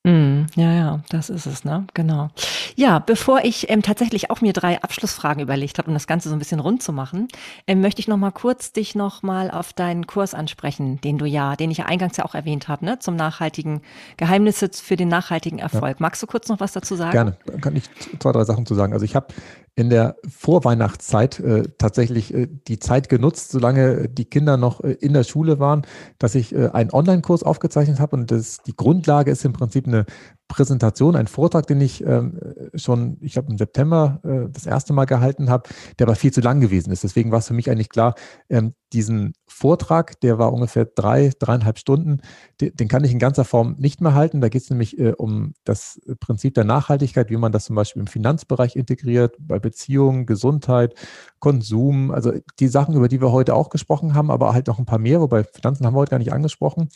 [0.06, 1.88] Mm, ja, ja, das ist es, ne?
[1.95, 2.30] Genau.
[2.76, 6.36] Ja, bevor ich ähm, tatsächlich auch mir drei Abschlussfragen überlegt habe, um das Ganze so
[6.36, 7.28] ein bisschen rund zu machen,
[7.66, 11.26] ähm, möchte ich noch mal kurz dich noch mal auf deinen Kurs ansprechen, den du
[11.26, 13.82] ja, den ich ja eingangs ja auch erwähnt habe, ne, zum nachhaltigen
[14.18, 15.97] Geheimnisse für den nachhaltigen Erfolg.
[15.99, 16.03] Ja.
[16.03, 17.12] Magst du kurz noch was dazu sagen?
[17.12, 17.86] Gerne, kann ich
[18.20, 18.93] zwei, drei Sachen zu sagen.
[18.93, 19.34] Also ich habe
[19.76, 25.14] in der Vorweihnachtszeit äh, tatsächlich äh, die Zeit genutzt, solange die Kinder noch äh, in
[25.14, 25.86] der Schule waren,
[26.18, 30.06] dass ich äh, einen Online-Kurs aufgezeichnet habe und das, die Grundlage ist im Prinzip eine
[30.48, 32.40] Präsentation, ein Vortrag, den ich ähm,
[32.76, 36.42] schon, ich glaube im September äh, das erste Mal gehalten habe, der aber viel zu
[36.42, 37.04] lang gewesen ist.
[37.04, 38.14] Deswegen war es für mich eigentlich klar,
[38.50, 42.22] ähm, diesen Vortrag, der war ungefähr drei, dreieinhalb Stunden,
[42.62, 44.40] den, den kann ich in ganzer Form nicht mehr halten.
[44.40, 48.02] Da geht es nämlich äh, um das Prinzip der Nachhaltigkeit, wie man das zum Beispiel
[48.02, 50.95] im Finanzbereich integriert, bei Beziehungen, Gesundheit,
[51.39, 54.86] Konsum, also die Sachen, über die wir heute auch gesprochen haben, aber halt noch ein
[54.86, 56.89] paar mehr, wobei Finanzen haben wir heute gar nicht angesprochen.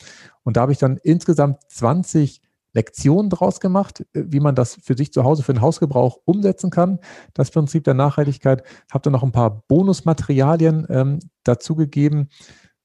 [0.44, 2.42] Und da habe ich dann insgesamt 20
[2.74, 6.70] Lektionen draus gemacht, äh, wie man das für sich zu Hause für den Hausgebrauch umsetzen
[6.70, 7.00] kann.
[7.34, 8.64] Das Prinzip der Nachhaltigkeit.
[8.92, 12.30] Habe dann noch ein paar Bonusmaterialien ähm, dazugegeben,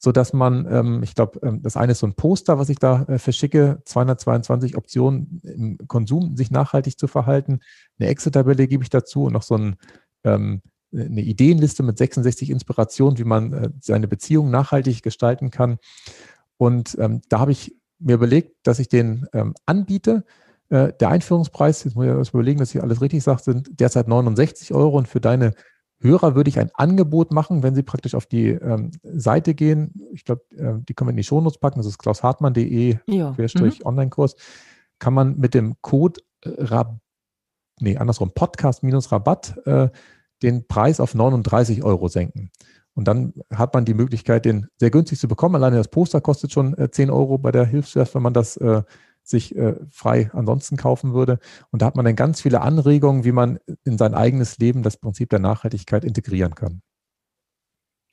[0.04, 3.02] sodass man, ähm, ich glaube, ähm, das eine ist so ein Poster, was ich da
[3.04, 7.60] äh, verschicke, 222 Optionen im Konsum, sich nachhaltig zu verhalten.
[7.98, 9.76] Eine Excel-Tabelle gebe ich dazu und noch so ein
[10.22, 10.60] ähm,
[10.92, 15.78] eine Ideenliste mit 66 Inspirationen, wie man äh, seine Beziehung nachhaltig gestalten kann.
[16.56, 20.24] Und ähm, da habe ich mir überlegt, dass ich den ähm, anbiete.
[20.68, 24.06] Äh, der Einführungspreis, jetzt muss ich das überlegen, dass ich alles richtig sage, sind derzeit
[24.06, 25.54] 69 Euro und für deine
[26.00, 30.08] Hörer würde ich ein Angebot machen, wenn sie praktisch auf die ähm, Seite gehen.
[30.12, 31.78] Ich glaube, äh, die können wir in die Shownotes packen.
[31.78, 33.34] Das ist klaushartmann.de ja.
[33.36, 33.72] Mhm.
[33.84, 34.36] Online-Kurs.
[34.98, 36.98] Kann man mit dem Code äh, Rab
[37.80, 39.88] nee, andersrum, Podcast-Rabatt äh,
[40.42, 42.50] den Preis auf 39 Euro senken.
[42.94, 45.56] Und dann hat man die Möglichkeit, den sehr günstig zu bekommen.
[45.56, 48.82] Alleine das Poster kostet schon äh, 10 Euro bei der Hilfswerft, wenn man das äh,
[49.24, 51.38] sich äh, frei ansonsten kaufen würde.
[51.70, 54.96] Und da hat man dann ganz viele Anregungen, wie man in sein eigenes Leben das
[54.96, 56.82] Prinzip der Nachhaltigkeit integrieren kann.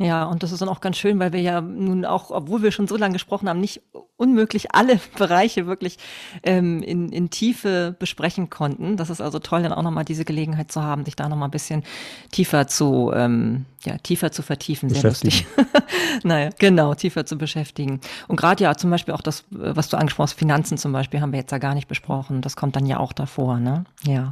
[0.01, 2.71] Ja, und das ist dann auch ganz schön, weil wir ja nun auch, obwohl wir
[2.71, 3.81] schon so lange gesprochen haben, nicht
[4.17, 5.97] unmöglich alle Bereiche wirklich
[6.43, 8.97] ähm, in, in Tiefe besprechen konnten.
[8.97, 11.51] Das ist also toll, dann auch nochmal diese Gelegenheit zu haben, sich da nochmal ein
[11.51, 11.83] bisschen
[12.31, 14.89] tiefer zu, ähm, ja, tiefer zu vertiefen.
[14.89, 15.45] Sehr lustig.
[16.23, 17.99] naja, genau, tiefer zu beschäftigen.
[18.27, 21.31] Und gerade ja zum Beispiel auch das, was du angesprochen hast, Finanzen zum Beispiel, haben
[21.31, 22.41] wir jetzt ja gar nicht besprochen.
[22.41, 23.85] Das kommt dann ja auch davor, ne?
[24.03, 24.31] Ja.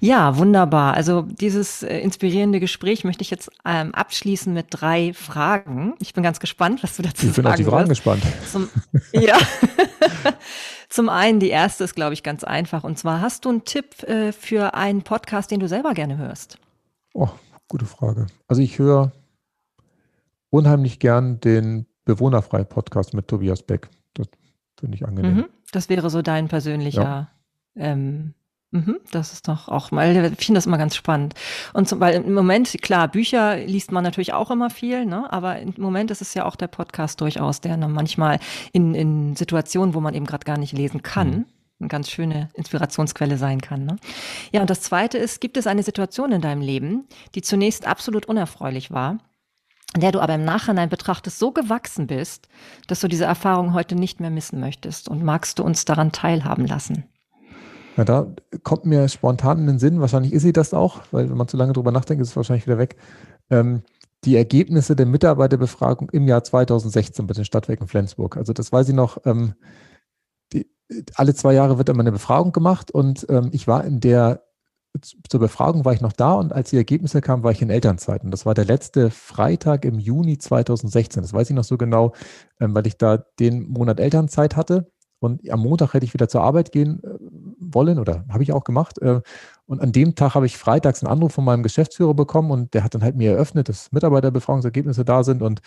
[0.00, 0.94] Ja, wunderbar.
[0.94, 5.94] Also dieses äh, inspirierende Gespräch möchte ich jetzt ähm, abschließen mit drei Fragen.
[5.98, 8.22] Ich bin ganz gespannt, was du dazu ich sagen Ich bin auf die Fragen gespannt.
[8.50, 8.68] Zum,
[9.12, 9.36] ja.
[10.88, 12.84] Zum einen, die erste ist, glaube ich, ganz einfach.
[12.84, 16.58] Und zwar, hast du einen Tipp äh, für einen Podcast, den du selber gerne hörst?
[17.14, 17.30] Oh,
[17.68, 18.26] gute Frage.
[18.46, 19.12] Also ich höre
[20.50, 23.88] unheimlich gern den Bewohnerfrei-Podcast mit Tobias Beck.
[24.14, 24.28] Das
[24.78, 25.34] finde ich angenehm.
[25.34, 25.48] Mhm.
[25.72, 27.30] Das wäre so dein persönlicher ja.
[27.74, 28.34] ähm,
[29.10, 31.34] das ist doch auch mal, ich finde das immer ganz spannend.
[31.74, 35.30] Und zum, weil im Moment, klar, Bücher liest man natürlich auch immer viel, ne?
[35.30, 38.38] aber im Moment ist es ja auch der Podcast durchaus, der dann manchmal
[38.72, 41.46] in, in Situationen, wo man eben gerade gar nicht lesen kann, mhm.
[41.80, 43.84] eine ganz schöne Inspirationsquelle sein kann.
[43.84, 43.96] Ne?
[44.52, 47.04] Ja, und das Zweite ist, gibt es eine Situation in deinem Leben,
[47.34, 49.18] die zunächst absolut unerfreulich war,
[49.94, 52.48] in der du aber im Nachhinein betrachtest so gewachsen bist,
[52.86, 56.66] dass du diese Erfahrung heute nicht mehr missen möchtest und magst du uns daran teilhaben
[56.66, 57.04] lassen?
[57.96, 61.36] Ja, da kommt mir spontan in den Sinn, wahrscheinlich ist sie das auch, weil wenn
[61.36, 62.96] man zu lange drüber nachdenkt, ist es wahrscheinlich wieder weg.
[63.50, 63.82] Ähm,
[64.24, 68.36] die Ergebnisse der Mitarbeiterbefragung im Jahr 2016 bei den Stadtwerken Flensburg.
[68.36, 69.54] Also das weiß ich noch, ähm,
[70.52, 70.70] die,
[71.14, 74.42] alle zwei Jahre wird immer eine Befragung gemacht und ähm, ich war in der,
[75.28, 78.24] zur Befragung war ich noch da und als die Ergebnisse kamen, war ich in Elternzeit.
[78.24, 81.22] Und das war der letzte Freitag im Juni 2016.
[81.22, 82.12] Das weiß ich noch so genau,
[82.60, 84.90] ähm, weil ich da den Monat Elternzeit hatte.
[85.18, 87.18] Und am Montag hätte ich wieder zur Arbeit gehen äh,
[87.74, 89.00] wollen oder habe ich auch gemacht.
[89.00, 89.20] Äh,
[89.66, 92.84] und an dem Tag habe ich freitags einen Anruf von meinem Geschäftsführer bekommen und der
[92.84, 95.42] hat dann halt mir eröffnet, dass Mitarbeiterbefragungsergebnisse da sind.
[95.42, 95.60] Und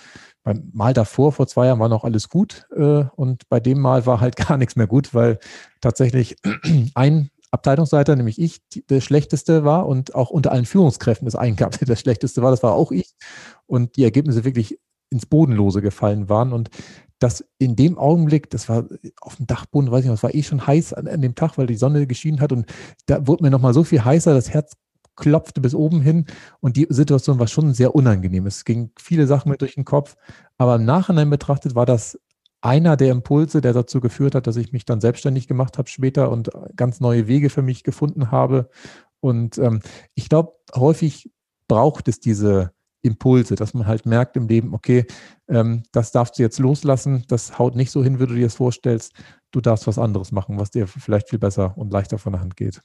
[0.43, 2.67] beim Mal davor, vor zwei Jahren, war noch alles gut.
[2.75, 5.39] Äh, und bei dem Mal war halt gar nichts mehr gut, weil
[5.81, 6.35] tatsächlich
[6.95, 11.71] ein Abteilungsleiter, nämlich ich, der schlechteste war und auch unter allen Führungskräften des einen gab,
[11.79, 12.51] der das schlechteste war.
[12.51, 13.15] Das war auch ich.
[13.65, 14.77] Und die Ergebnisse wirklich
[15.09, 16.53] ins Bodenlose gefallen waren.
[16.53, 16.69] Und
[17.19, 18.85] dass in dem Augenblick, das war
[19.21, 21.57] auf dem Dachboden, weiß ich noch, es war eh schon heiß an, an dem Tag,
[21.57, 22.65] weil die Sonne geschienen hat und
[23.05, 24.73] da wurde mir nochmal so viel heißer, das Herz
[25.15, 26.25] klopfte bis oben hin
[26.59, 28.45] und die Situation war schon sehr unangenehm.
[28.45, 30.15] Es ging viele Sachen mit durch den Kopf,
[30.57, 32.19] aber im Nachhinein betrachtet war das
[32.61, 36.31] einer der Impulse, der dazu geführt hat, dass ich mich dann selbstständig gemacht habe später
[36.31, 38.69] und ganz neue Wege für mich gefunden habe.
[39.19, 39.81] Und ähm,
[40.15, 41.31] ich glaube, häufig
[41.67, 42.74] braucht es diese
[43.05, 45.05] Impulse, dass man halt merkt im Leben, okay,
[45.47, 48.55] ähm, das darfst du jetzt loslassen, das haut nicht so hin, wie du dir das
[48.55, 49.13] vorstellst.
[49.51, 52.57] Du darfst was anderes machen, was dir vielleicht viel besser und leichter von der Hand
[52.57, 52.81] geht.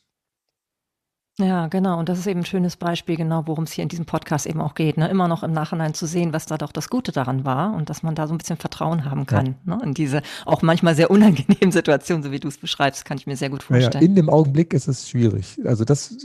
[1.39, 1.99] Ja, genau.
[1.99, 4.61] Und das ist eben ein schönes Beispiel, genau, worum es hier in diesem Podcast eben
[4.61, 4.97] auch geht.
[4.99, 5.09] Ne?
[5.09, 8.03] Immer noch im Nachhinein zu sehen, was da doch das Gute daran war und dass
[8.03, 9.57] man da so ein bisschen Vertrauen haben kann.
[9.67, 9.77] Ja.
[9.77, 9.83] Ne?
[9.85, 13.37] In diese auch manchmal sehr unangenehmen Situationen, so wie du es beschreibst, kann ich mir
[13.37, 14.03] sehr gut vorstellen.
[14.03, 15.59] Ja, in dem Augenblick ist es schwierig.
[15.65, 16.17] Also das,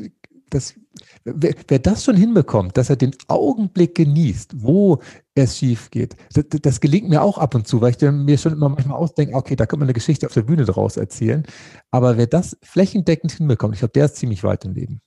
[0.50, 0.76] das,
[1.24, 5.00] wer, wer das schon hinbekommt, dass er den Augenblick genießt, wo
[5.34, 8.54] es schief geht, das, das, gelingt mir auch ab und zu, weil ich mir schon
[8.54, 11.44] immer manchmal ausdenke, okay, da könnte man eine Geschichte auf der Bühne draus erzählen.
[11.92, 15.02] Aber wer das flächendeckend hinbekommt, ich glaube, der ist ziemlich weit im Leben.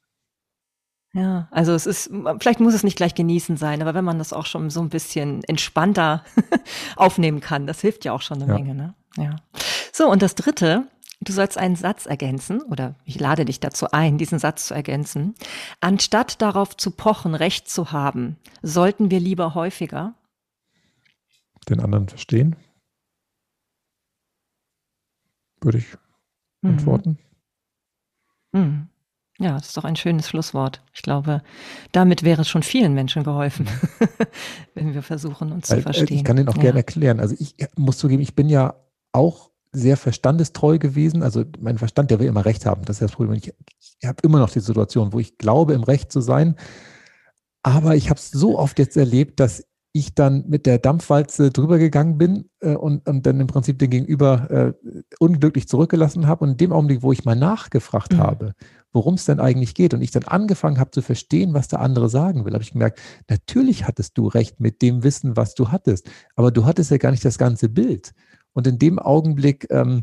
[1.15, 4.33] Ja, also es ist, vielleicht muss es nicht gleich genießen sein, aber wenn man das
[4.33, 6.23] auch schon so ein bisschen entspannter
[6.97, 8.59] aufnehmen kann, das hilft ja auch schon eine ja.
[8.59, 8.75] Menge.
[8.75, 8.95] Ne?
[9.17, 9.37] Ja.
[9.93, 10.87] So, und das dritte,
[11.21, 15.35] du sollst einen Satz ergänzen, oder ich lade dich dazu ein, diesen Satz zu ergänzen.
[15.81, 20.15] Anstatt darauf zu pochen, Recht zu haben, sollten wir lieber häufiger
[21.69, 22.57] den anderen verstehen?
[25.61, 25.87] Würde ich
[26.63, 26.71] mhm.
[26.71, 27.19] antworten.
[28.53, 28.89] Mhm.
[29.41, 30.83] Ja, das ist doch ein schönes Schlusswort.
[30.93, 31.43] Ich glaube,
[31.93, 33.69] damit wäre es schon vielen Menschen geholfen,
[34.75, 36.17] wenn wir versuchen, uns Weil, zu verstehen.
[36.17, 36.63] Ich kann den auch ja.
[36.63, 37.21] gerne erklären.
[37.21, 38.75] Also ich muss zugeben, ich bin ja
[39.13, 41.23] auch sehr verstandestreu gewesen.
[41.23, 42.85] Also mein Verstand, der will immer Recht haben.
[42.85, 43.35] Das ist das Problem.
[43.35, 43.53] Ich,
[44.01, 46.57] ich habe immer noch die Situation, wo ich glaube, im Recht zu sein.
[47.63, 51.79] Aber ich habe es so oft jetzt erlebt, dass ich dann mit der Dampfwalze drüber
[51.79, 56.45] gegangen bin äh, und, und, dann im Prinzip den Gegenüber äh, unglücklich zurückgelassen habe.
[56.45, 58.19] Und in dem Augenblick, wo ich mal nachgefragt mhm.
[58.19, 58.55] habe,
[58.93, 62.09] worum es denn eigentlich geht und ich dann angefangen habe zu verstehen, was der andere
[62.09, 66.09] sagen will, habe ich gemerkt, natürlich hattest du recht mit dem Wissen, was du hattest,
[66.37, 68.13] aber du hattest ja gar nicht das ganze Bild.
[68.53, 70.03] Und in dem Augenblick ähm,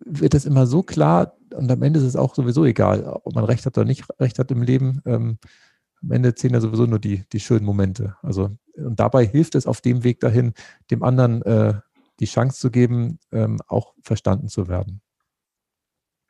[0.00, 3.44] wird es immer so klar und am Ende ist es auch sowieso egal, ob man
[3.44, 5.02] recht hat oder nicht recht hat im Leben.
[5.04, 5.38] Ähm,
[6.02, 8.16] am Ende zählen ja sowieso nur die, die schönen Momente.
[8.22, 10.54] Also, und dabei hilft es auf dem Weg dahin,
[10.90, 11.74] dem anderen äh,
[12.20, 15.02] die Chance zu geben, ähm, auch verstanden zu werden.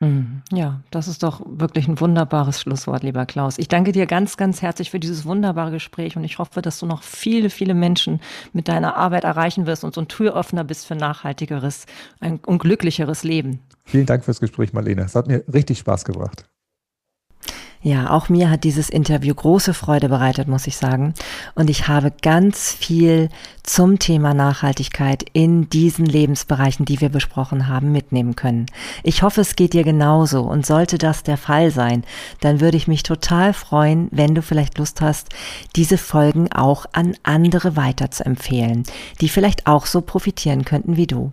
[0.01, 0.41] Mhm.
[0.51, 3.59] Ja, das ist doch wirklich ein wunderbares Schlusswort, lieber Klaus.
[3.59, 6.87] Ich danke dir ganz, ganz herzlich für dieses wunderbare Gespräch und ich hoffe, dass du
[6.87, 8.19] noch viele, viele Menschen
[8.51, 11.85] mit deiner Arbeit erreichen wirst und so ein Türöffner bist für nachhaltigeres
[12.19, 13.59] und glücklicheres Leben.
[13.85, 15.03] Vielen Dank fürs Gespräch, Marlene.
[15.03, 16.45] Es hat mir richtig Spaß gebracht.
[17.83, 21.15] Ja, auch mir hat dieses Interview große Freude bereitet, muss ich sagen.
[21.55, 23.29] Und ich habe ganz viel
[23.63, 28.67] zum Thema Nachhaltigkeit in diesen Lebensbereichen, die wir besprochen haben, mitnehmen können.
[29.03, 30.41] Ich hoffe, es geht dir genauso.
[30.41, 32.03] Und sollte das der Fall sein,
[32.41, 35.29] dann würde ich mich total freuen, wenn du vielleicht Lust hast,
[35.75, 38.83] diese Folgen auch an andere weiter zu empfehlen,
[39.21, 41.31] die vielleicht auch so profitieren könnten wie du.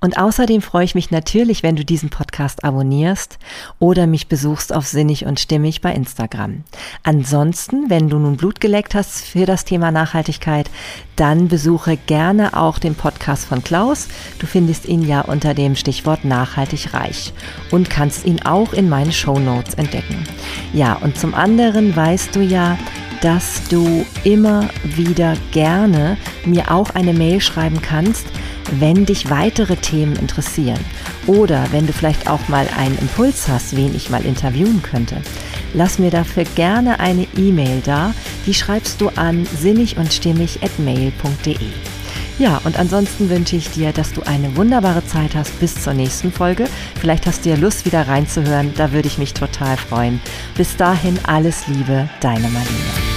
[0.00, 3.38] Und außerdem freue ich mich natürlich, wenn du diesen Podcast abonnierst
[3.78, 6.64] oder mich besuchst auf Sinnig und Stimmig bei Instagram.
[7.04, 10.68] Ansonsten, wenn du nun Blut geleckt hast für das Thema Nachhaltigkeit,
[11.14, 14.08] dann besuche gerne auch den Podcast von Klaus.
[14.40, 17.32] Du findest ihn ja unter dem Stichwort nachhaltig reich
[17.70, 20.24] und kannst ihn auch in meinen Show Notes entdecken.
[20.72, 22.76] Ja, und zum anderen weißt du ja,
[23.20, 28.26] dass du immer wieder gerne mir auch eine Mail schreiben kannst,
[28.72, 30.80] wenn dich weitere Themen interessieren
[31.26, 35.22] oder wenn du vielleicht auch mal einen Impuls hast, wen ich mal interviewen könnte.
[35.74, 38.14] Lass mir dafür gerne eine E-Mail da,
[38.46, 41.56] die schreibst du an sinnig und stimmig at mail.de.
[42.38, 46.30] Ja, und ansonsten wünsche ich dir, dass du eine wunderbare Zeit hast bis zur nächsten
[46.30, 46.66] Folge.
[47.00, 48.74] Vielleicht hast du ja Lust, wieder reinzuhören.
[48.76, 50.20] Da würde ich mich total freuen.
[50.54, 53.15] Bis dahin alles Liebe, deine Marlene.